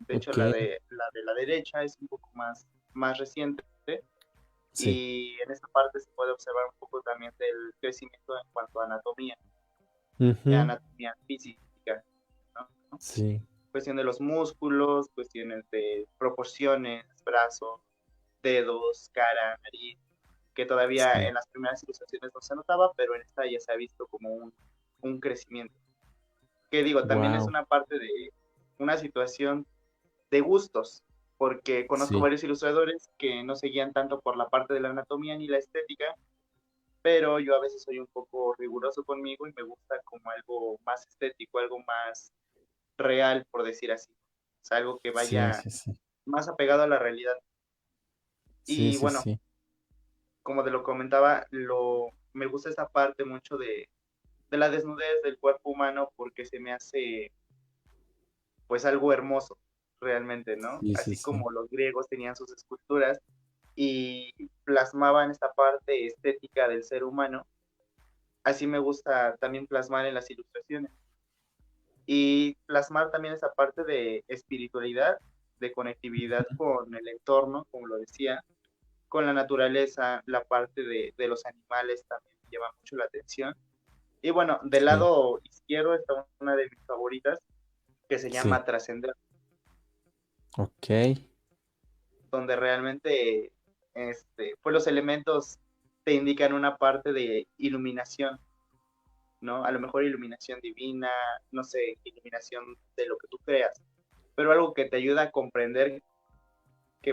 [0.00, 3.62] De hecho, la de, la de la derecha es un poco más, más reciente.
[4.76, 8.86] Y en esta parte se puede observar un poco también del crecimiento en cuanto a
[8.86, 9.38] anatomía,
[10.18, 12.04] anatomía física,
[12.54, 12.98] ¿no?
[12.98, 13.40] Sí.
[13.70, 17.80] Cuestión de los músculos, cuestiones de proporciones, brazos,
[18.42, 19.98] dedos, cara, nariz,
[20.54, 23.76] que todavía en las primeras ilustraciones no se notaba, pero en esta ya se ha
[23.76, 24.54] visto como un,
[25.02, 25.74] un crecimiento.
[26.70, 28.32] Que digo, también es una parte de
[28.78, 29.66] una situación
[30.30, 31.04] de gustos,
[31.36, 35.36] porque conozco varios ilustradores que no se guían tanto por la parte de la anatomía
[35.36, 36.14] ni la estética,
[37.02, 41.06] pero yo a veces soy un poco riguroso conmigo y me gusta como algo más
[41.06, 42.32] estético, algo más
[42.96, 44.12] real, por decir así.
[44.12, 45.62] O sea, algo que vaya
[46.24, 47.36] más apegado a la realidad.
[48.66, 49.20] y bueno,
[50.42, 53.88] como te lo comentaba, lo, me gusta esta parte mucho de,
[54.50, 57.32] de la desnudez del cuerpo humano porque se me hace
[58.66, 59.58] pues algo hermoso,
[60.04, 60.80] realmente, ¿no?
[60.96, 63.18] Así como los griegos tenían sus esculturas
[63.74, 64.32] y
[64.64, 67.46] plasmaban esta parte estética del ser humano,
[68.44, 70.92] así me gusta también plasmar en las ilustraciones.
[72.06, 75.18] Y plasmar también esa parte de espiritualidad,
[75.58, 78.44] de conectividad con el entorno, como lo decía,
[79.08, 83.54] con la naturaleza, la parte de, de los animales también me llama mucho la atención.
[84.20, 87.38] Y bueno, del lado izquierdo está una de mis favoritas,
[88.08, 89.14] que se llama Trascender.
[90.56, 91.18] Ok.
[92.30, 93.52] Donde realmente
[93.94, 95.58] este, pues los elementos
[96.04, 98.38] te indican una parte de iluminación,
[99.40, 99.64] ¿no?
[99.64, 101.10] A lo mejor iluminación divina,
[101.50, 103.80] no sé, iluminación de lo que tú creas,
[104.34, 106.02] pero algo que te ayuda a comprender
[107.00, 107.12] que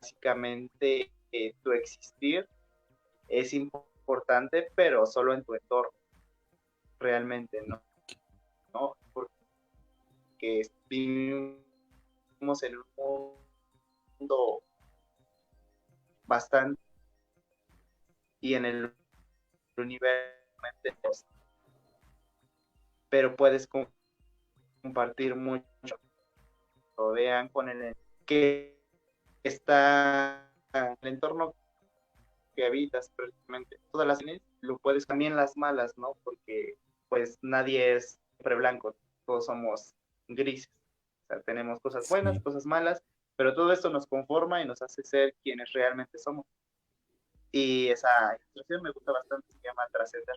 [0.00, 2.48] básicamente eh, tu existir
[3.28, 5.92] es importante, pero solo en tu entorno,
[6.98, 7.82] realmente, ¿no?
[8.72, 8.96] ¿No?
[9.12, 11.61] Porque vivimos
[12.42, 12.84] en un
[14.18, 14.62] mundo
[16.26, 16.80] bastante
[18.40, 18.92] y en el
[19.76, 20.32] universo
[23.08, 23.68] pero puedes
[24.82, 25.96] compartir mucho.
[27.14, 27.94] Vean con el
[28.26, 28.76] que
[29.44, 31.54] está el entorno
[32.56, 34.18] que habitas prácticamente todas las
[34.60, 36.76] lo puedes también las malas no porque
[37.08, 38.94] pues nadie es siempre blanco
[39.26, 39.94] todos somos
[40.28, 40.70] grises
[41.34, 43.02] sea, tenemos cosas buenas cosas malas
[43.36, 46.46] pero todo esto nos conforma y nos hace ser quienes realmente somos.
[47.50, 50.36] Y esa ilustración me gusta bastante, se llama Trascender.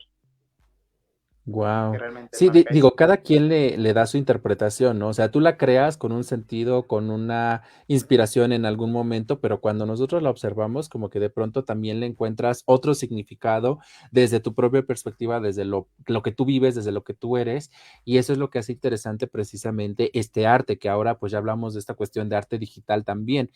[1.48, 1.93] Wow.
[2.32, 5.10] Sí, digo, cada quien le, le, da su interpretación, ¿no?
[5.10, 9.62] O sea, tú la creas con un sentido, con una inspiración en algún momento, pero
[9.62, 13.78] cuando nosotros la observamos, como que de pronto también le encuentras otro significado
[14.12, 17.70] desde tu propia perspectiva, desde lo, lo que tú vives, desde lo que tú eres,
[18.04, 21.76] y eso es lo que hace interesante precisamente este arte, que ahora pues ya hablamos
[21.76, 23.52] de esta cuestión de arte digital también.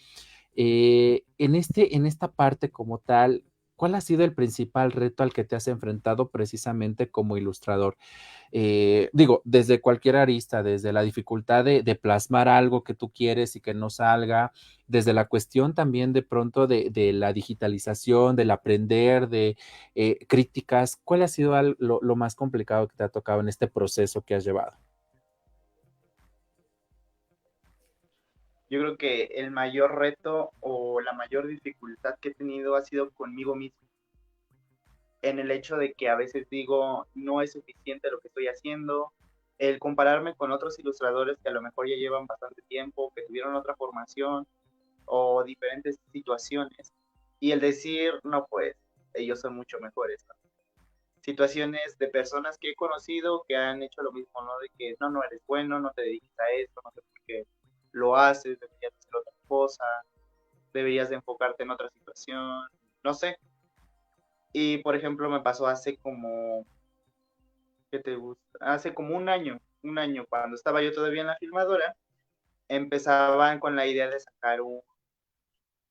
[0.56, 3.44] Eh, en, este, en esta parte como tal,
[3.80, 7.96] ¿Cuál ha sido el principal reto al que te has enfrentado precisamente como ilustrador?
[8.52, 13.62] Eh, digo, desde cualquier arista, desde la dificultad de, plasmar algo que tú quieres y
[13.62, 14.52] que no salga,
[14.88, 19.56] desde la cuestión también de pronto de, la digitalización, del aprender, de
[19.96, 23.68] eh, críticas, ¿cuál ha sido lo, lo más complicado que te ha tocado en este
[23.68, 24.74] proceso que has llevado?
[28.70, 33.10] Yo creo que el mayor reto o la mayor dificultad que he tenido ha sido
[33.12, 33.80] conmigo mismo.
[35.22, 39.12] En el hecho de que a veces digo, no es suficiente lo que estoy haciendo,
[39.58, 43.56] el compararme con otros ilustradores que a lo mejor ya llevan bastante tiempo, que tuvieron
[43.56, 44.48] otra formación
[45.06, 46.94] o diferentes situaciones,
[47.40, 48.76] y el decir, no, pues
[49.16, 50.24] ellos son mucho mejores.
[51.22, 54.52] Situaciones de personas que he conocido que han hecho lo mismo, ¿no?
[54.60, 57.46] De que no, no eres bueno, no te dediques a esto, no sé por qué
[57.92, 59.84] lo haces, deberías hacer otra cosa,
[60.74, 62.68] deberías de enfocarte en otra situación,
[63.04, 63.38] no sé.
[64.52, 66.66] Y por ejemplo me pasó hace como,
[67.92, 68.44] ¿qué te gusta?
[68.62, 71.96] Hace como un año, un año, cuando estaba yo todavía en la filmadora,
[72.68, 74.82] empezaban con la idea de sacar un,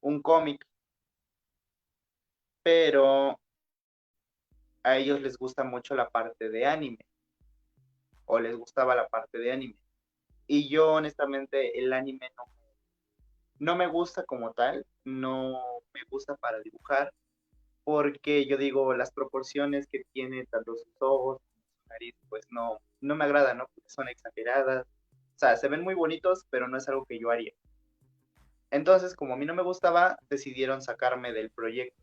[0.00, 0.64] un cómic,
[2.62, 3.38] pero
[4.82, 6.98] a ellos les gusta mucho la parte de anime,
[8.26, 9.76] o les gustaba la parte de anime.
[10.48, 12.44] Y yo honestamente el anime no,
[13.58, 17.12] no me gusta como tal, no me gusta para dibujar,
[17.84, 22.78] porque yo digo, las proporciones que tiene tanto sus ojos como su nariz, pues no,
[23.00, 23.66] no me agradan, ¿no?
[23.74, 24.86] Porque son exageradas.
[24.86, 27.52] O sea, se ven muy bonitos, pero no es algo que yo haría.
[28.70, 32.02] Entonces, como a mí no me gustaba, decidieron sacarme del proyecto.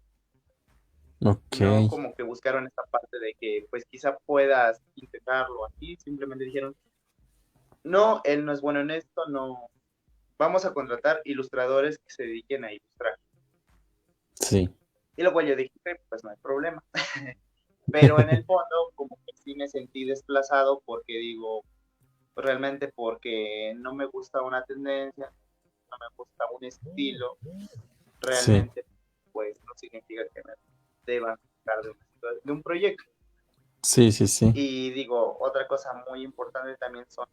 [1.24, 1.60] Ok.
[1.60, 1.88] ¿no?
[1.88, 5.98] Como que buscaron esta parte de que, pues quizá puedas intentarlo aquí.
[5.98, 6.76] Simplemente dijeron,
[7.86, 9.70] no, él no es bueno en esto, no.
[10.40, 13.18] Vamos a contratar ilustradores que se dediquen a ilustrar.
[14.34, 14.70] Sí.
[15.16, 15.72] Y luego yo dije,
[16.10, 16.84] pues no hay problema.
[17.92, 21.64] Pero en el fondo, como que sí me sentí desplazado porque digo,
[22.36, 25.32] realmente porque no me gusta una tendencia,
[25.92, 27.38] no me gusta un estilo,
[28.20, 28.84] realmente
[29.32, 30.54] pues no significa que me
[31.06, 31.94] deban sacar de,
[32.44, 33.04] de un proyecto.
[33.84, 34.52] Sí, sí, sí.
[34.56, 37.28] Y digo, otra cosa muy importante también son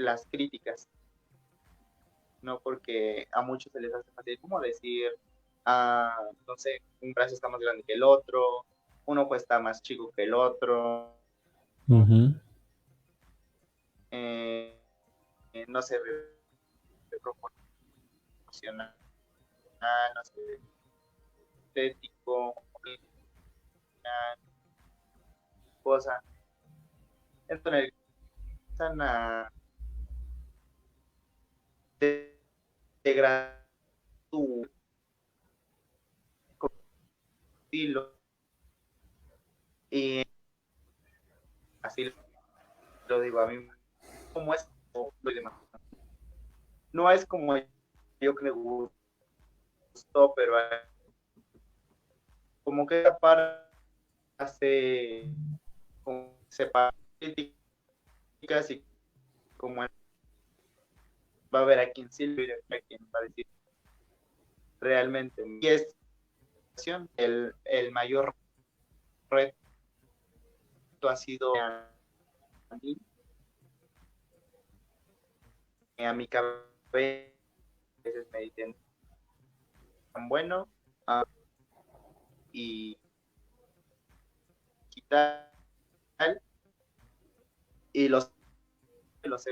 [0.00, 0.88] las críticas,
[2.42, 2.58] ¿no?
[2.60, 5.10] Porque a muchos se les hace fácil como decir,
[5.64, 8.64] ah, no sé, un brazo está más grande que el otro,
[9.06, 11.14] uno pues está más chico que el otro.
[14.10, 14.76] Eh,
[15.52, 15.98] eh, no sé,
[17.22, 18.94] proporcional,
[20.14, 20.60] no sé,
[21.66, 22.54] estético,
[25.82, 26.22] cosa.
[27.48, 27.92] Entonces,
[28.70, 29.52] están a
[32.00, 33.66] integra
[34.30, 34.68] tu
[37.66, 38.14] estilo
[39.90, 40.22] y
[41.82, 42.12] así
[43.06, 43.68] lo digo a mí
[44.32, 44.68] como es
[46.92, 47.56] no es como
[48.20, 50.54] yo que me gustó pero
[52.64, 53.70] como que para
[54.38, 55.32] hace
[56.02, 58.84] como separar críticas y
[59.56, 59.84] como
[61.54, 63.46] va a haber a quien sirve y a quien va a decir
[64.80, 65.42] realmente.
[65.60, 65.96] Y es
[67.16, 68.34] el, el mayor
[69.30, 69.54] reto
[71.08, 71.88] ha sido a
[72.82, 72.96] mí,
[75.98, 77.30] a mi cabeza
[78.32, 78.74] me dicen
[80.12, 80.68] tan bueno
[81.06, 81.22] uh,
[82.52, 82.96] y
[84.88, 85.52] quitar
[87.92, 88.32] y los
[89.22, 89.46] los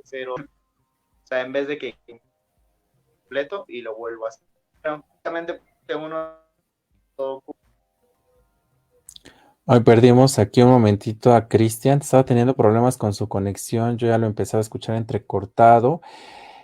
[0.00, 0.36] o
[1.24, 1.94] sea en vez de que
[3.22, 4.46] completo y lo vuelvo a hacer
[5.96, 6.34] uno
[9.70, 11.98] Hoy perdimos aquí un momentito a Cristian.
[11.98, 13.98] Estaba teniendo problemas con su conexión.
[13.98, 16.00] Yo ya lo empezaba a escuchar entrecortado.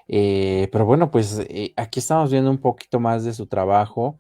[0.09, 4.19] Eh, pero bueno, pues eh, aquí estamos viendo un poquito más de su trabajo,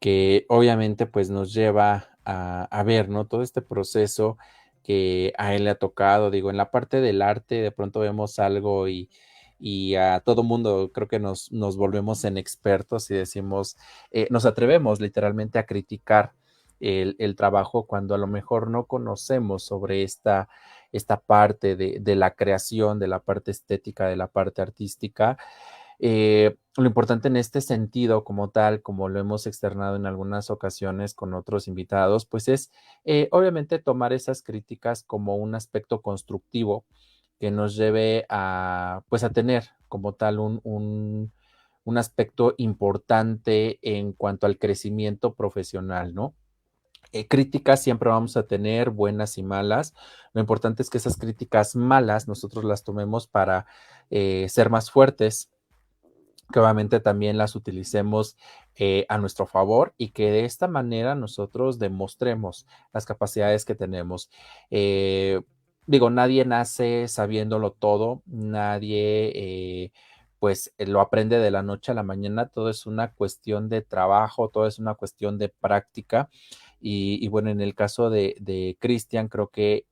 [0.00, 3.26] que obviamente pues nos lleva a, a, ver, ¿no?
[3.26, 4.38] Todo este proceso
[4.84, 6.30] que a él le ha tocado.
[6.30, 9.10] Digo, en la parte del arte de pronto vemos algo y,
[9.58, 13.76] y a todo mundo creo que nos, nos volvemos en expertos y decimos,
[14.10, 16.32] eh, nos atrevemos literalmente a criticar
[16.80, 20.48] el, el, trabajo cuando a lo mejor no conocemos sobre esta,
[20.92, 25.38] esta parte de, de, la creación, de la parte estética, de la parte artística.
[25.98, 31.14] Eh, lo importante en este sentido, como tal, como lo hemos externado en algunas ocasiones
[31.14, 32.72] con otros invitados, pues es
[33.04, 36.84] eh, obviamente tomar esas críticas como un aspecto constructivo
[37.38, 41.32] que nos lleve a, pues, a tener como tal un, un,
[41.84, 46.34] un aspecto importante en cuanto al crecimiento profesional, ¿no?
[47.12, 49.94] Eh, críticas siempre vamos a tener, buenas y malas.
[50.32, 53.66] Lo importante es que esas críticas malas nosotros las tomemos para
[54.10, 55.50] ser más fuertes,
[56.52, 58.36] que obviamente también las utilicemos
[58.76, 64.30] eh, a nuestro favor y que de esta manera nosotros demostremos las capacidades que tenemos.
[64.70, 65.40] Eh,
[65.86, 69.92] digo, nadie nace sabiéndolo todo, nadie eh,
[70.38, 74.50] pues lo aprende de la noche a la mañana, todo es una cuestión de trabajo,
[74.50, 76.28] todo es una cuestión de práctica.
[76.86, 79.86] Y, bueno, en el caso de, Cristian, creo que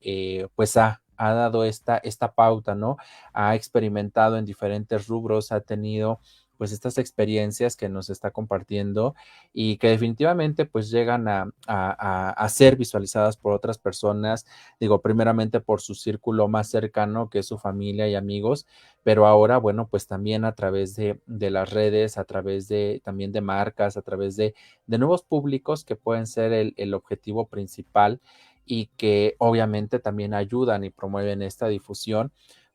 [0.54, 2.96] pues ha, ha dado esta, esta pauta, ¿no?
[3.32, 6.20] Ha experimentado en diferentes rubros, ha tenido
[6.62, 9.16] pues estas experiencias que nos está compartiendo
[9.52, 14.46] y que definitivamente pues llegan a, a, a, ser visualizadas por otras personas,
[14.78, 18.68] digo, primeramente por su círculo más cercano, que es su familia y amigos,
[19.02, 23.32] pero ahora, bueno, pues también a través de, de las redes, a través de también
[23.32, 24.54] de marcas, a través de,
[24.86, 28.20] de nuevos públicos que pueden ser el, el objetivo principal
[28.64, 32.32] y que obviamente también ayudan y promueven esta difusión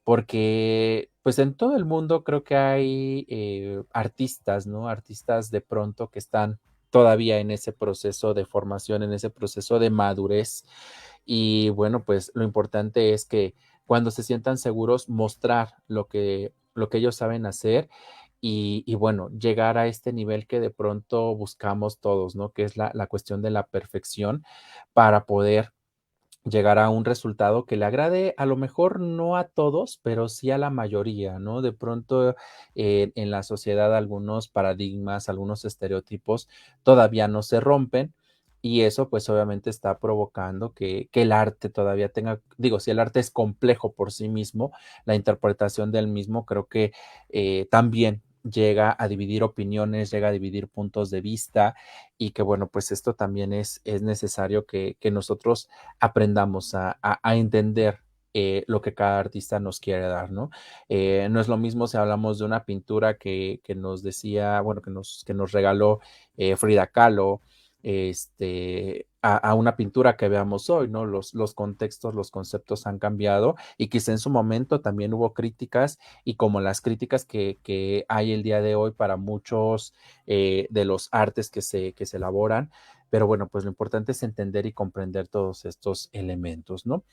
[0.08, 4.88] porque pues en todo el mundo creo que hay eh, artistas, ¿no?
[4.88, 6.62] Artistas de pronto que están
[6.92, 10.64] todavía en ese proceso de formación, en ese proceso de madurez.
[11.26, 13.54] Y bueno, pues lo importante es que
[13.86, 17.90] cuando se sientan seguros, mostrar lo que, lo que ellos saben hacer
[18.40, 22.52] y, y, bueno, llegar a este nivel que de pronto buscamos todos, ¿no?
[22.54, 24.46] Que es la, la cuestión de la perfección
[24.94, 25.74] para poder
[26.50, 30.52] llegar a un resultado que le agrade a lo mejor no a todos, pero sí
[30.52, 31.62] a la mayoría, ¿no?
[31.62, 32.36] De pronto
[32.76, 36.48] en la sociedad algunos paradigmas, algunos estereotipos
[36.84, 38.14] todavía no se rompen
[38.62, 43.00] y eso pues obviamente está provocando que, que, el arte todavía tenga, digo, si el
[43.00, 44.72] arte es complejo por sí mismo,
[45.06, 46.92] la interpretación del mismo creo que
[47.30, 51.76] eh, también llega a dividir opiniones, llega a dividir puntos de vista
[52.18, 55.70] y que bueno, pues esto también es, es necesario que, que nosotros
[56.00, 58.00] aprendamos a, a, entender
[58.34, 60.50] eh, lo que cada artista nos quiere dar, ¿no?
[60.90, 64.82] Eh, no es lo mismo si hablamos de una pintura que, que nos decía, bueno,
[64.82, 66.00] que nos, que nos regaló
[66.38, 67.42] eh, Frida Kahlo,
[67.84, 71.06] este, a, una pintura que veamos hoy, ¿no?
[71.06, 76.00] Los, los contextos, los conceptos han cambiado y quizá en su momento también hubo críticas
[76.24, 79.94] y como las críticas que, que hay el día de hoy para muchos
[80.28, 82.72] eh, de los artes que se, que se elaboran,
[83.10, 87.04] pero bueno, pues lo importante es entender y comprender todos estos elementos, ¿no?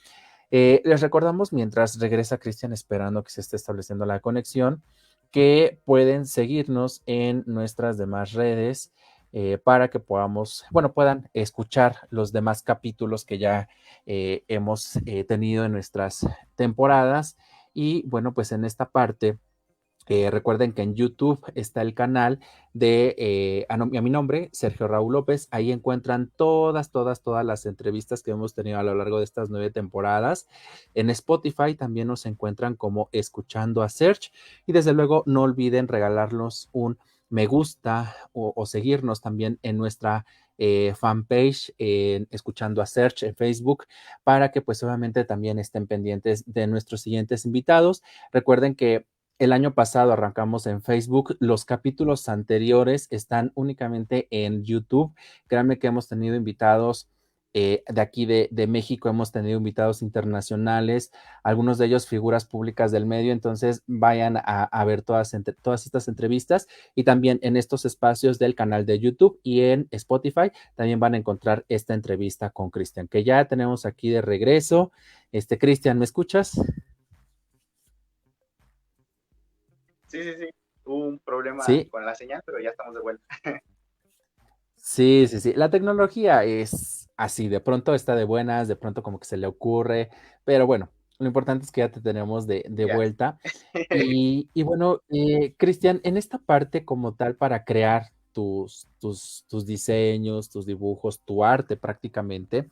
[0.50, 4.82] Eh, les recordamos mientras regresa Cristian esperando que se esté estableciendo la conexión,
[5.30, 8.92] que pueden seguirnos en nuestras demás redes
[9.36, 13.68] eh, para que podamos, bueno, puedan escuchar los demás capítulos que ya
[14.06, 16.24] eh, hemos eh, tenido en nuestras
[16.54, 17.36] temporadas.
[17.72, 19.40] Y bueno, pues en esta parte
[20.06, 22.38] recuerden que en YouTube está el canal
[22.74, 25.48] de a, mi nombre, Sergio Raúl López.
[25.50, 29.50] Ahí encuentran todas, todas, todas las entrevistas que hemos tenido a lo largo de estas
[29.50, 30.46] nueve temporadas.
[30.92, 34.30] En Spotify también nos encuentran como Escuchando a Search.
[34.66, 40.24] Y desde luego no olviden regalarnos un me gusta o, seguirnos también en nuestra
[40.58, 43.86] eh, fanpage en Escuchando a Search en Facebook
[44.22, 48.02] para que pues obviamente también estén pendientes de nuestros siguientes invitados.
[48.32, 49.06] Recuerden que
[49.38, 51.36] el año pasado arrancamos en Facebook.
[51.40, 55.12] Los capítulos anteriores están únicamente en YouTube.
[55.48, 57.08] Créanme que hemos tenido invitados
[57.56, 61.12] eh, de aquí de, México, hemos tenido invitados internacionales,
[61.44, 63.32] algunos de ellos figuras públicas del medio.
[63.32, 65.32] Entonces vayan a, ver todas,
[65.62, 70.50] todas estas entrevistas y también en estos espacios del canal de YouTube y en Spotify
[70.74, 74.90] también van a encontrar esta entrevista con Cristian, que ya tenemos aquí de regreso.
[75.30, 76.50] Este, Cristian, ¿me escuchas?
[80.08, 80.48] Sí, sí, sí.
[80.84, 83.24] Hubo un problema con la señal, pero ya estamos de vuelta.
[84.84, 85.52] sí, sí, sí.
[85.54, 89.46] La tecnología es así, de pronto está de buenas, de pronto como que se le
[89.46, 90.10] ocurre,
[90.44, 92.64] pero bueno, lo importante es que ya te tenemos de,
[92.94, 93.38] vuelta.
[94.54, 100.50] Y, bueno, eh, Cristian, en esta parte como tal para crear tus, tus, tus diseños,
[100.50, 102.68] tus dibujos, tu arte prácticamente,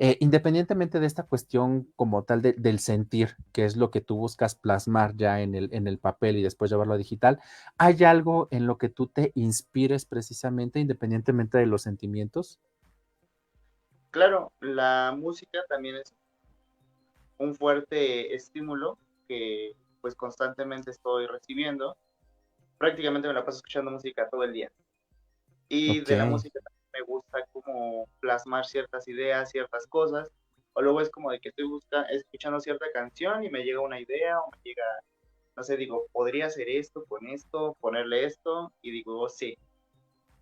[0.00, 4.54] eh, independientemente de esta cuestión como tal del sentir, que es lo que tú buscas
[4.54, 7.40] plasmar ya en el, en el papel y después llevarlo a digital,
[7.78, 12.60] ¿hay algo en lo que tú te inspires precisamente independientemente de los sentimientos?
[14.12, 16.14] Claro, la música también es
[17.38, 21.96] un fuerte estímulo que pues constantemente estoy recibiendo.
[22.78, 24.70] Prácticamente me la paso escuchando música todo el día.
[25.68, 26.60] Y de la música
[26.92, 30.30] me gusta como plasmar ciertas ideas, ciertas cosas,
[30.72, 34.00] o luego es como de que estoy buscando, escuchando cierta canción y me llega una
[34.00, 34.84] idea o me llega,
[35.56, 39.58] no sé, digo, podría hacer esto con esto, ponerle esto, y digo, oh, sí.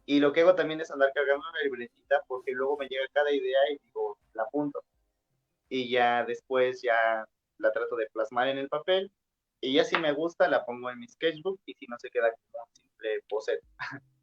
[0.05, 3.33] Y lo que hago también es andar cargando una libretita porque luego me llega cada
[3.33, 4.81] idea y digo, la apunto.
[5.69, 7.27] Y ya después ya
[7.59, 9.11] la trato de plasmar en el papel
[9.61, 12.31] y ya si me gusta la pongo en mi sketchbook y si no se queda
[12.31, 13.67] como un simple boceto.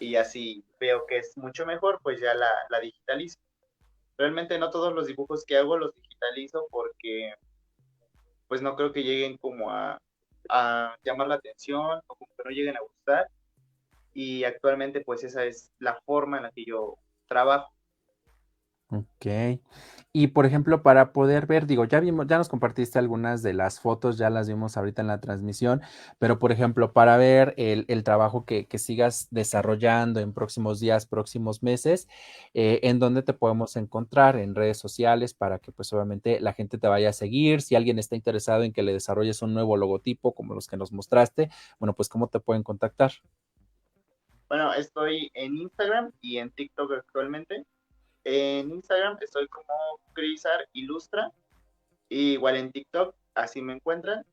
[0.00, 3.38] y así veo que es mucho mejor, pues ya la, digitalizo.
[4.16, 7.34] Realmente no todos los dibujos que hago los digitalizo porque
[8.48, 10.00] pues no creo que lleguen como a,
[10.48, 13.28] a llamar la atención o como que no lleguen a gustar.
[14.14, 16.96] Y actualmente pues esa es la forma en la que yo
[17.28, 17.72] trabajo.
[18.90, 19.26] Ok.
[20.14, 23.80] Y por ejemplo, para poder ver, digo, ya vimos, ya nos compartiste algunas de las
[23.80, 25.82] fotos, ya las vimos ahorita en la transmisión,
[26.18, 32.08] pero por ejemplo, para ver el, trabajo que, sigas desarrollando en próximos días, próximos meses,
[32.54, 34.36] eh, ¿en dónde te podemos encontrar?
[34.36, 37.60] En redes sociales para que pues obviamente la gente te vaya a seguir.
[37.60, 40.92] Si alguien está interesado en que le desarrolles un nuevo logotipo como los que nos
[40.92, 43.12] mostraste, bueno, pues ¿cómo te pueden contactar?
[44.48, 47.66] Bueno, estoy en Instagram y en TikTok actualmente
[48.24, 49.72] en Instagram estoy como
[50.12, 51.32] Crisar Ilustra,
[52.08, 54.24] igual en TikTok, así me encuentran.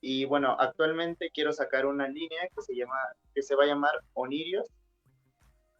[0.00, 2.96] Y bueno, actualmente quiero sacar una línea que se llama,
[3.34, 4.66] que se va a llamar Onirios.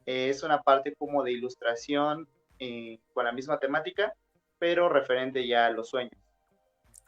[0.05, 4.15] es una parte como de ilustración eh, con la misma temática,
[4.59, 6.13] pero referente ya a los sueños.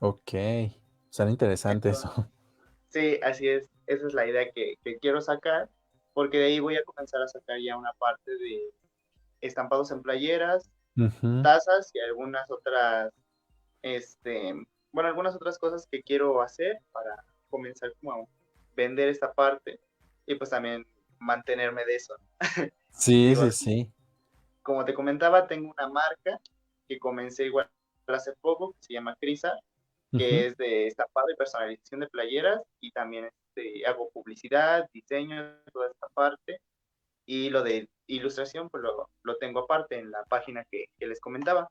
[0.00, 0.32] Ok,
[1.10, 2.08] será interesante eso.
[2.88, 3.70] Sí, así es.
[3.86, 5.70] Esa es la idea que, que quiero sacar,
[6.12, 8.70] porque de ahí voy a comenzar a sacar ya una parte de,
[9.42, 10.70] estampados en playeras,
[11.42, 13.12] tazas y algunas otras,
[13.82, 14.54] este,
[14.92, 18.26] bueno, algunas otras cosas que quiero hacer para comenzar como a
[18.74, 19.78] vender esta parte
[20.26, 20.86] y pues también
[21.18, 22.14] mantenerme de eso.
[22.94, 23.92] Sí, sí, sí.
[24.62, 26.38] Como te comentaba, tengo una marca
[26.86, 27.70] que comencé igual
[28.06, 29.58] hace poco, que se llama Crisa,
[30.10, 35.88] que es de estampado y personalización de playeras y también este, hago publicidad, diseño, toda
[35.88, 36.60] esta parte
[37.24, 41.20] y lo de ilustración, pues lo, lo tengo aparte en la página que, que, les
[41.20, 41.68] comentaba.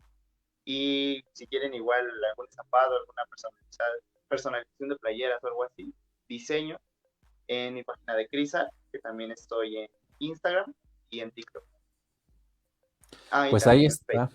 [0.63, 3.23] Y si quieren igual algún estampado, alguna
[4.27, 5.93] personalización de playeras o algo así,
[6.27, 6.79] diseño
[7.47, 10.73] en mi página de Crisa, que también estoy en Instagram
[11.09, 11.63] y en TikTok.
[13.31, 14.29] Ah, pues ahí está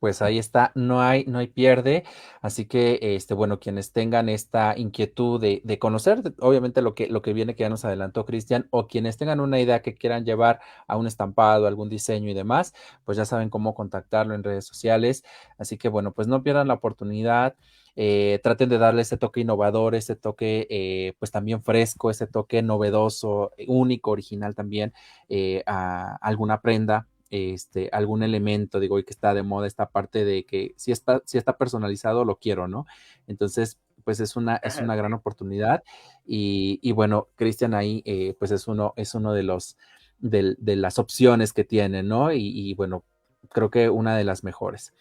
[0.00, 2.04] pues ahí está, no hay, no hay pierde.
[2.42, 7.32] Así que, este, bueno, quienes tengan esta inquietud de, conocer, obviamente lo que, lo que
[7.32, 10.96] viene que ya nos adelantó Cristian, o quienes tengan una idea que quieran llevar a
[10.96, 12.74] un estampado, algún diseño y demás,
[13.04, 15.24] pues ya saben cómo contactarlo en redes sociales.
[15.58, 17.56] Así que, bueno, pues no pierdan la oportunidad.
[17.98, 22.60] Eh, traten de darle ese toque innovador, ese toque eh, pues también fresco, ese toque
[22.62, 24.92] novedoso, único, original también
[25.30, 30.24] eh, a alguna prenda este, algún elemento, digo, y que está de moda esta parte
[30.24, 32.86] de que si está, si está personalizado, lo quiero, ¿no?
[33.26, 35.82] Entonces, pues es una, es una gran oportunidad.
[36.24, 39.76] Y, bueno, Cristian ahí, eh, pues es uno, es uno de los,
[40.20, 42.32] de, las opciones que tiene, ¿no?
[42.32, 43.02] Y, bueno,
[43.50, 44.94] creo que una de las mejores.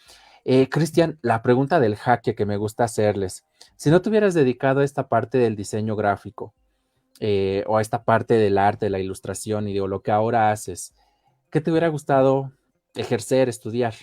[0.43, 3.45] Eh, Cristian, la pregunta del jaque que me gusta hacerles.
[3.75, 6.53] Si no te hubieras dedicado a esta parte del diseño gráfico
[7.19, 10.51] eh, o a esta parte del arte, de la ilustración y de lo que ahora
[10.51, 10.93] haces,
[11.55, 12.51] ¿qué te hubiera gustado
[12.95, 13.93] ejercer, estudiar?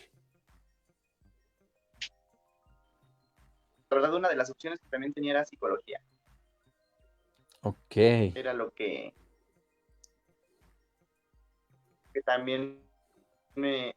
[3.91, 6.01] La verdad, una de las opciones que también tenía era psicología.
[7.61, 7.95] Ok.
[7.95, 9.13] Era lo que,
[12.15, 12.83] que también
[13.55, 13.95] me,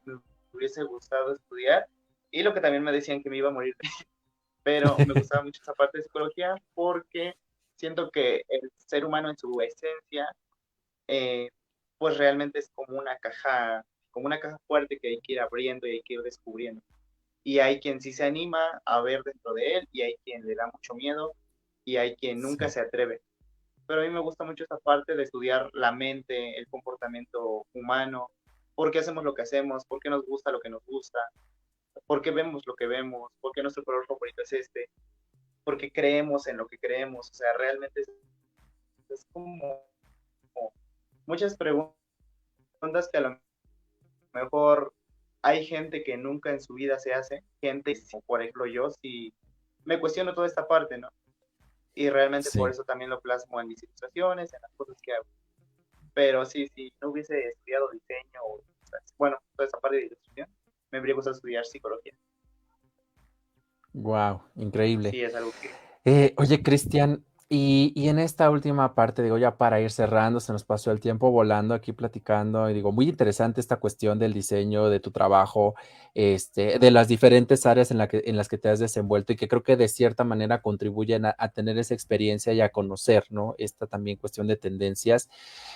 [0.51, 1.87] hubiese gustado estudiar
[2.31, 3.77] y lo que también me decían que me iba a morir.
[4.63, 7.37] Pero me gustaba mucho esa parte de psicología porque
[7.77, 10.27] siento que el ser humano en su esencia,
[11.07, 11.51] eh,
[11.97, 15.87] pues realmente es como una caja, como una caja fuerte que hay que ir abriendo
[15.87, 16.81] y hay que ir descubriendo
[17.45, 20.55] y hay quien sí se anima a ver dentro de él y hay quien le
[20.55, 21.35] da mucho miedo
[21.85, 23.21] y hay quien nunca se atreve.
[23.85, 28.31] Pero a mí me gusta mucho esta parte de estudiar la mente, el comportamiento humano,
[28.73, 31.19] por qué hacemos lo que hacemos, por qué nos gusta lo que nos gusta,
[32.07, 34.89] por qué vemos lo que vemos, por qué nuestro color favorito es este,
[35.63, 37.29] por qué creemos en lo que creemos.
[37.29, 38.01] O sea, realmente
[39.07, 39.87] es, como, como
[41.25, 41.95] muchas preguntas
[43.11, 43.39] que a lo
[44.33, 44.93] mejor
[45.41, 47.93] hay gente que nunca en su vida se hace, gente,
[48.25, 49.33] por ejemplo yo, si
[49.83, 51.09] me cuestiono toda esta parte, ¿no?
[51.93, 55.25] Y realmente por eso también lo plasmo en mis ilustraciones, en las cosas que hago.
[56.13, 58.39] Pero sí, si no hubiese estudiado diseño,
[59.17, 60.49] bueno, toda esta parte de ilustración,
[60.91, 62.13] me habría gustado estudiar psicología.
[63.93, 65.11] Wow, increíble.
[65.11, 65.69] Sí, es algo que...
[66.03, 70.63] Eh, oye, Cristian, y, en esta última parte, digo, ya para ir cerrando, se nos
[70.63, 74.99] pasó el tiempo volando aquí platicando, y digo, muy interesante esta cuestión del diseño, de
[74.99, 75.75] tu trabajo,
[76.15, 79.35] este, de las diferentes áreas en, la que, en las que te has desenvuelto y
[79.35, 83.53] que creo que de cierta manera contribuyen a, tener esa experiencia y a conocer, ¿no?
[83.59, 85.29] Esta también cuestión de tendencias.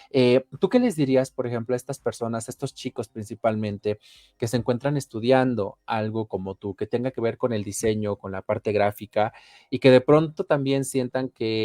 [0.10, 4.00] Eh, ¿Tú qué les dirías, por ejemplo, a estas personas, a estos chicos principalmente,
[4.40, 8.32] que se encuentran estudiando algo como tú, que tenga que ver con el diseño, con
[8.32, 9.34] la parte gráfica,
[9.70, 11.59] y que de pronto también sientan que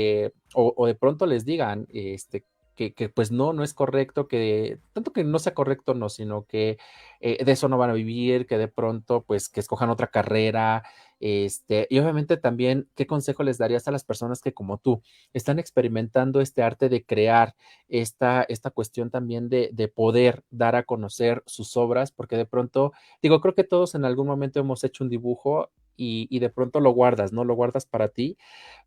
[0.55, 5.25] o, de pronto les digan, este, que, pues no, no es correcto, que tanto que
[5.25, 6.79] no sea correcto, no, sino que
[7.21, 10.83] eh, de eso no van a vivir, que de pronto pues que escojan otra carrera,
[11.21, 15.59] este, y obviamente también, ¿qué consejo les darías a las personas que como tú están
[15.59, 17.55] experimentando este arte de crear
[17.89, 22.13] esta, esta cuestión también de poder dar a conocer sus obras?
[22.13, 22.93] Porque de pronto,
[23.23, 26.91] digo, creo que todos en algún momento hemos hecho un dibujo y, de pronto lo
[26.91, 27.45] guardas, ¿no?
[27.45, 28.37] Lo guardas para ti,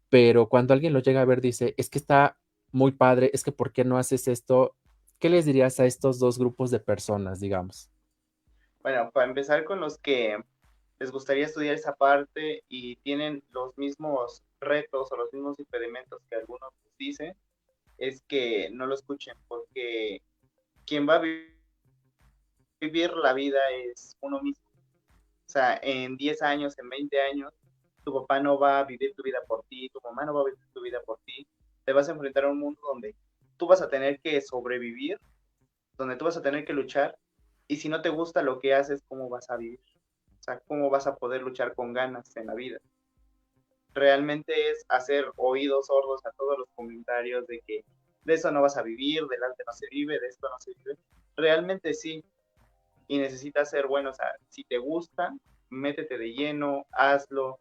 [0.09, 2.37] pero cuando alguien lo llega a ver dice, es que está
[2.71, 4.75] muy padre, es que ¿por qué no haces esto?
[5.19, 7.89] ¿Qué les dirías a estos dos grupos de personas, digamos?
[8.81, 10.37] Bueno, para empezar con los que
[10.99, 16.35] les gustaría estudiar esa parte y tienen los mismos retos o los mismos impedimentos que
[16.35, 17.35] algunos dicen,
[17.97, 20.21] es que no lo escuchen, porque
[20.85, 21.23] quien va a
[22.79, 24.66] vivir la vida es uno mismo.
[25.47, 27.53] O sea, en 10 años, en 20 años,
[28.03, 30.45] tu papá no va a vivir tu vida por ti, tu mamá no va a
[30.45, 31.47] vivir tu vida por ti,
[31.85, 33.15] te vas a enfrentar a un mundo donde
[33.55, 35.19] tú vas a tener que sobrevivir,
[35.97, 37.17] donde tú vas a tener que luchar,
[37.67, 39.79] y si no te gusta lo que haces, ¿cómo vas a vivir?
[40.39, 42.79] O sea, ¿cómo vas a poder luchar con ganas en la vida?
[43.93, 47.83] Realmente es hacer oídos sordos a todos los comentarios de que
[48.23, 50.71] de eso no vas a vivir, del arte no se vive, de esto no se
[50.71, 50.97] vive.
[51.35, 52.23] Realmente sí,
[53.07, 55.33] y necesitas ser bueno, o sea, si te gusta,
[55.69, 57.59] métete de lleno, hazlo,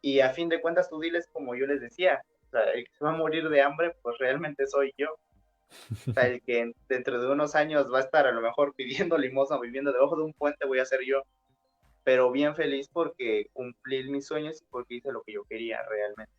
[0.00, 2.92] y a fin de cuentas tú diles como yo les decía, o sea, el que
[2.96, 5.18] se va a morir de hambre, pues realmente soy yo.
[6.08, 9.18] O sea, el que dentro de unos años va a estar a lo mejor pidiendo
[9.18, 11.22] limosna, viviendo debajo de un puente, voy a ser yo.
[12.04, 16.32] Pero bien feliz porque cumplí mis sueños y porque hice lo que yo quería realmente.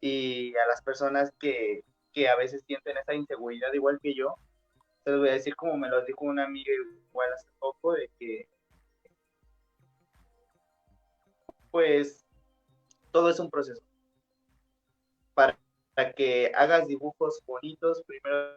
[0.00, 4.34] Y a las personas que, que a veces sienten esa inseguridad igual que yo,
[5.04, 8.48] les voy a decir como me lo dijo una amiga igual hace poco, de que
[11.70, 12.26] pues
[13.10, 13.82] todo es un proceso.
[15.34, 15.56] Para,
[16.16, 18.56] que hagas dibujos bonitos, primero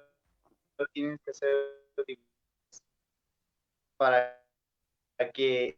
[0.93, 1.49] tienes que hacer
[2.07, 2.83] dibujos.
[3.97, 4.41] Para
[5.33, 5.77] que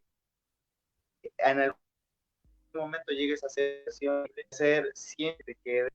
[1.37, 1.79] en algún
[2.73, 3.83] momento llegues a ser,
[4.51, 5.87] ser siempre que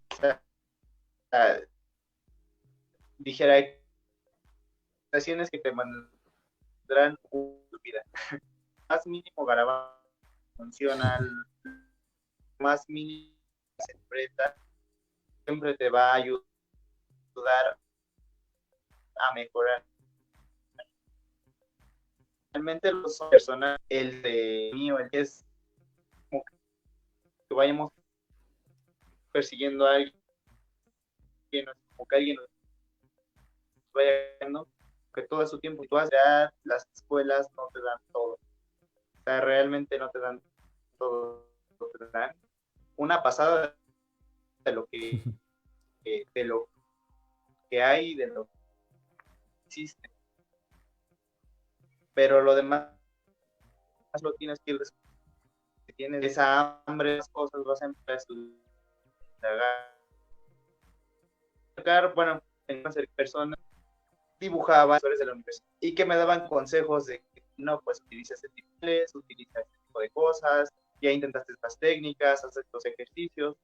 [3.18, 3.79] dijera
[5.50, 8.02] que te mantendrán una vida
[8.88, 10.00] más mínimo garabato
[10.56, 11.30] funcional
[12.60, 13.34] más mínima
[13.78, 13.98] se
[15.44, 16.44] siempre te va a ayudar
[19.16, 19.84] a mejorar.
[22.52, 25.46] Realmente los personas, el de mío, el que es
[26.28, 27.92] como que vayamos
[29.32, 30.14] persiguiendo a alguien,
[31.96, 32.36] como que alguien
[33.92, 34.12] vaya
[35.12, 38.34] que todo su tiempo, tú ya las escuelas no te dan todo.
[38.34, 40.40] O sea, realmente no te dan
[40.98, 41.46] todo,
[41.98, 42.34] te dan
[42.96, 43.76] una pasada
[44.64, 45.22] de lo que,
[46.04, 46.68] de lo
[47.68, 48.58] que hay, de lo que
[49.66, 50.10] existe.
[52.14, 52.88] Pero lo demás
[54.22, 54.80] lo tienes que ir
[55.86, 58.18] si tienes esa hambre, las cosas vas a empezar
[61.84, 62.42] a bueno,
[62.90, 63.58] ser personas
[64.40, 67.22] dibujaba de la universidad y que me daban consejos de
[67.58, 72.44] no, pues utiliza este tipo de utiliza este tipo de cosas, ya intentaste estas técnicas,
[72.44, 73.56] haces estos ejercicios.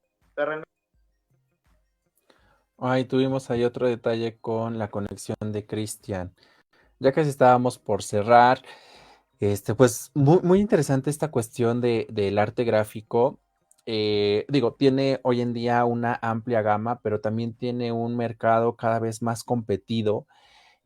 [2.77, 6.35] Ahí tuvimos ahí otro detalle con la conexión de Cristian.
[6.99, 8.61] Ya casi estábamos por cerrar.
[9.39, 13.39] Este, pues muy, muy interesante esta cuestión de, del arte gráfico.
[13.87, 18.99] Eh, digo, tiene hoy en día una amplia gama, pero también tiene un mercado cada
[18.99, 20.27] vez más competido.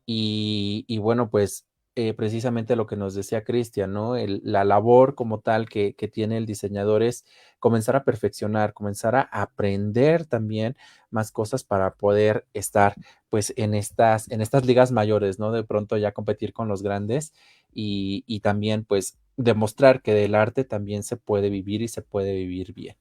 [0.06, 4.14] Y, y bueno, pues eh, precisamente lo que nos decía Cristian, ¿no?
[4.16, 7.26] la labor como tal que, tiene el diseñador es
[7.58, 10.74] comenzar a perfeccionar, comenzar a aprender también
[11.10, 12.94] más cosas para poder estar
[13.28, 15.52] pues en estas, en estas ligas mayores, ¿no?
[15.52, 17.34] De pronto ya competir con los grandes
[17.74, 22.32] y, y también pues demostrar que del arte también se puede vivir y se puede
[22.32, 22.96] vivir bien.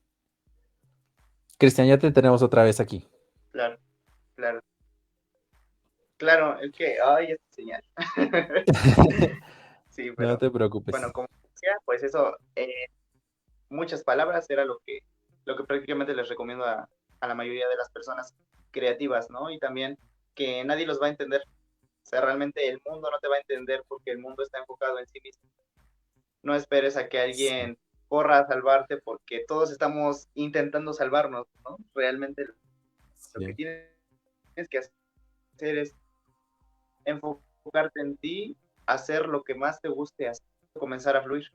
[1.57, 3.07] Cristian, ya te tenemos otra vez aquí.
[3.51, 3.77] Claro,
[4.35, 4.61] claro.
[6.21, 7.83] Claro, es que, ay, esta señal.
[9.89, 10.91] sí, pero, no te preocupes.
[10.91, 12.85] Bueno, como decía, pues eso, eh,
[13.69, 14.99] muchas palabras era lo que,
[15.45, 16.87] lo que prácticamente les recomiendo a,
[17.21, 18.35] a, la mayoría de las personas
[18.69, 19.49] creativas, ¿no?
[19.49, 19.97] Y también
[20.35, 21.41] que nadie los va a entender.
[21.41, 24.99] O sea, realmente el mundo no te va a entender porque el mundo está enfocado
[24.99, 25.49] en sí mismo.
[26.43, 31.77] No esperes a que alguien corra a salvarte porque todos estamos intentando salvarnos, ¿no?
[31.95, 32.45] Realmente
[33.33, 35.95] lo que tienes que hacer es
[37.05, 41.51] enfocarte en ti, hacer lo que más te guste, hacer, comenzar a fluir.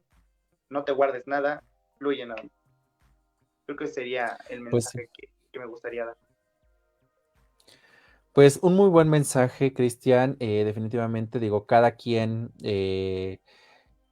[0.68, 1.62] No te guardes nada,
[1.98, 2.42] fluye nada.
[3.66, 6.16] Creo que sería el pues mensaje que, me gustaría dar.
[8.32, 10.36] Pues un muy buen mensaje, Cristian.
[10.40, 13.40] Eh, definitivamente digo, cada quien eh,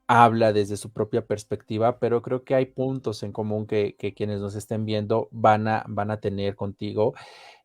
[0.07, 4.55] habla desde su propia perspectiva, pero creo que hay puntos en común que, quienes nos
[4.55, 7.14] estén viendo van a, van a tener contigo.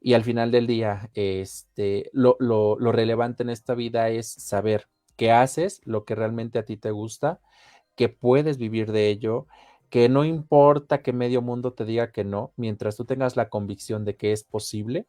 [0.02, 4.88] Y al final del día, este, lo, lo, lo relevante en esta vida es saber
[5.18, 7.42] qué haces, lo que realmente a ti te gusta,
[7.96, 9.48] que puedes vivir de ello,
[9.90, 14.06] que no importa que medio mundo te diga que no, mientras tú tengas la convicción
[14.06, 15.08] de que es posible,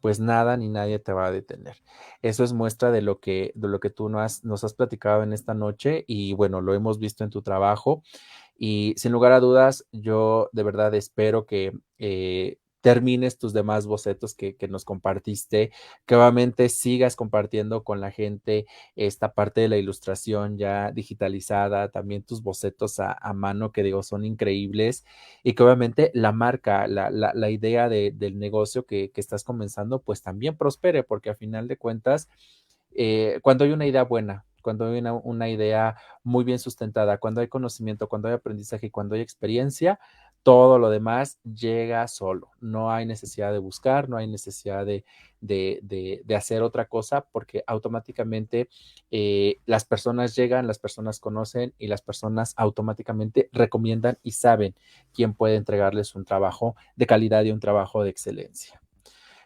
[0.00, 1.76] pues nada ni nadie te va a detener.
[2.22, 5.22] Eso es muestra de lo que, de lo que tú nos has, nos has platicado
[5.22, 8.02] en esta noche y bueno, lo hemos visto en tu trabajo.
[8.56, 14.34] Y sin lugar a dudas, yo de verdad espero que eh, termines tus demás bocetos
[14.34, 15.70] que, nos compartiste,
[16.06, 18.66] que obviamente sigas compartiendo con la gente
[18.96, 24.24] esta parte de la ilustración ya digitalizada, también tus bocetos a, mano que digo son
[24.24, 25.04] increíbles
[25.42, 31.02] y que obviamente la marca, la, idea del negocio que, estás comenzando pues también prospere
[31.02, 32.30] porque a final de cuentas,
[32.92, 37.42] eh, cuando hay una idea buena, cuando hay una, una, idea muy bien sustentada, cuando
[37.42, 40.00] hay conocimiento, cuando hay aprendizaje cuando hay experiencia,
[40.42, 42.50] todo lo demás llega solo.
[42.60, 45.04] No hay necesidad de buscar, no hay necesidad de,
[46.34, 48.68] hacer otra cosa porque automáticamente
[49.10, 54.74] eh, las personas llegan, las personas conocen y las personas automáticamente recomiendan y saben
[55.12, 58.80] quién puede entregarles un trabajo de calidad y un trabajo de excelencia.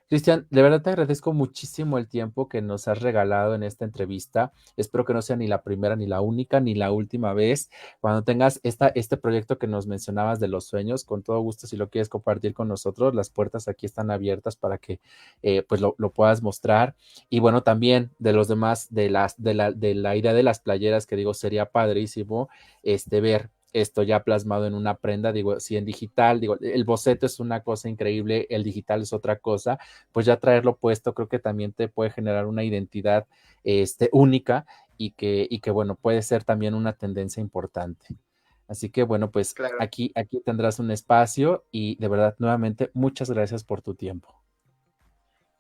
[0.09, 4.53] Cristian, de verdad te agradezco muchísimo el tiempo que nos has regalado en esta entrevista.
[4.77, 7.71] Espero que no sea ni la primera, ni la única, ni la última vez.
[8.01, 11.79] Cuando tengas esta, este proyecto que nos mencionabas de los sueños, con todo gusto, si
[11.79, 15.01] lo quieres compartir con nosotros, las puertas aquí están abiertas para que
[15.43, 16.95] eh, pues lo, puedas mostrar.
[17.31, 20.61] Y bueno, también de los demás, de, las, de, la, de la idea de las
[20.61, 22.51] playeras, que digo, sería padrísimo
[22.83, 27.27] este, ver esto ya plasmado en una prenda, digo, si en digital, digo, el boceto
[27.27, 29.79] es una cosa increíble, el digital es otra cosa,
[30.13, 33.27] pues ya traerlo puesto creo que también te puede generar una identidad
[33.65, 34.65] este, única
[34.97, 38.07] y que, y que, bueno, puede ser también una tendencia importante.
[38.69, 43.65] Así que, bueno, pues aquí, aquí tendrás un espacio y de verdad, nuevamente, muchas gracias
[43.65, 44.41] por tu tiempo.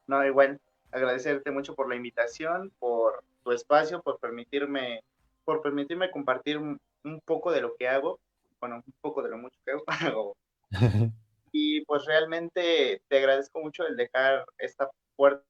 [0.07, 0.61] No, igual,
[0.93, 5.03] agradecerte mucho por la invitación, por tu espacio, por permitirme,
[5.45, 6.61] por permitirme compartir
[7.05, 8.21] un poco de lo que hago,
[8.61, 9.73] bueno, un poco de lo mucho que
[10.07, 10.37] hago.
[11.53, 15.45] y pues realmente te agradezco mucho el dejar esta puerta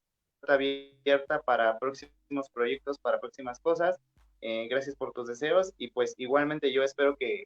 [0.46, 3.98] abierta para próximos proyectos, para próximas cosas.
[4.40, 7.44] Eh, gracias por tus deseos y pues igualmente yo espero que,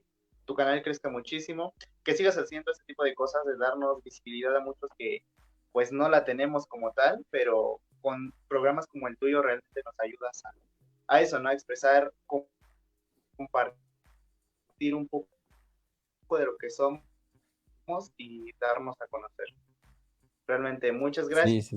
[0.48, 4.60] tu canal crezca muchísimo, que sigas haciendo este tipo de cosas, de darnos visibilidad a
[4.60, 5.22] muchos que
[5.72, 10.42] pues no la tenemos como tal, pero con programas como el tuyo realmente nos ayudas
[11.06, 11.50] a, eso, ¿no?
[11.50, 12.10] A expresar,
[13.36, 13.78] compartir
[14.94, 15.28] un poco
[16.38, 17.02] de lo que somos
[18.16, 19.46] y darnos a conocer.
[20.46, 21.70] Realmente muchas gracias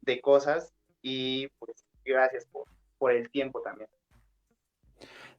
[0.00, 0.72] de cosas
[1.02, 2.64] y pues gracias por,
[2.98, 3.88] por el tiempo también.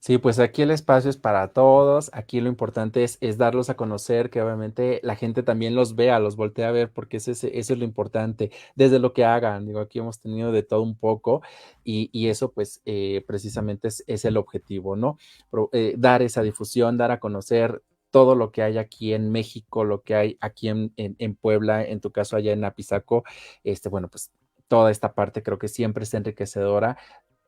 [0.05, 2.09] Sí, pues aquí el espacio es para todos.
[2.13, 6.19] Aquí lo importante es, es, darlos a conocer, que obviamente la gente también los vea,
[6.19, 9.65] los voltea a ver, porque eso es, eso es lo importante, desde lo que hagan.
[9.65, 11.41] Digo, aquí hemos tenido de todo un poco
[11.85, 15.17] y, y eso pues eh, precisamente es, es, el objetivo, ¿no?
[15.71, 17.81] eh, dar esa difusión, dar a conocer
[18.11, 21.81] todo lo que hay aquí en México, lo que hay aquí en, en, en Puebla,
[21.81, 23.23] en tu caso allá en Apizaco,
[23.63, 24.31] este, bueno, pues
[24.67, 26.97] toda esta parte creo que siempre es enriquecedora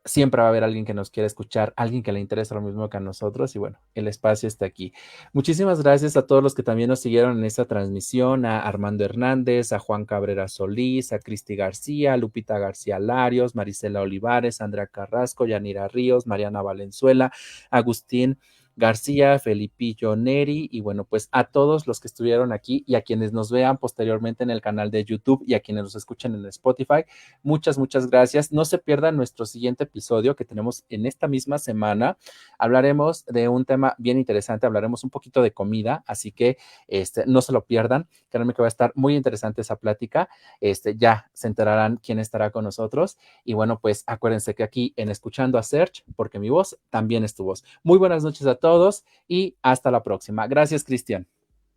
[0.06, 2.90] siempre va a haber alguien que nos quiera escuchar, alguien que le interesa lo mismo
[2.90, 4.94] que a nosotros y bueno, el espacio está aquí.
[5.34, 9.74] Muchísimas gracias a todos los que también nos siguieron en esta transmisión, a Armando Hernández,
[9.74, 15.88] a Juan Cabrera Solís, a Cristi García, Lupita García Larios, Marisela Olivares, Andrea Carrasco, Yanira
[15.88, 17.32] Ríos, Mariana Valenzuela,
[17.72, 18.38] Agustín
[18.76, 23.32] García, Felipillo Neri y bueno, pues a todos los que estuvieron aquí y a quienes
[23.32, 27.06] nos vean posteriormente en el canal de YouTube y a quienes nos escuchen en Spotify,
[27.42, 28.52] muchas, muchas gracias.
[28.52, 32.18] No se pierdan nuestro siguiente episodio que tenemos en esta misma semana.
[32.60, 36.58] Hablaremos de un tema bien interesante, hablaremos un poquito de comida, así que
[36.88, 38.10] este, no se lo pierdan.
[38.30, 40.28] Créanme que va a estar muy interesante esa plática.
[40.60, 43.18] Este, ya se enterarán quién estará con nosotros.
[43.46, 47.36] Y bueno, pues acuérdense que aquí en Escuchando a Search, porque mi voz también es
[47.36, 47.64] tu voz.
[47.84, 50.48] Muy buenas noches a todos todos y hasta la próxima.
[50.48, 51.28] Gracias, Cristian.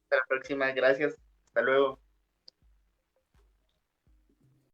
[0.04, 1.18] Hasta la próxima, gracias.
[1.48, 1.98] Hasta luego.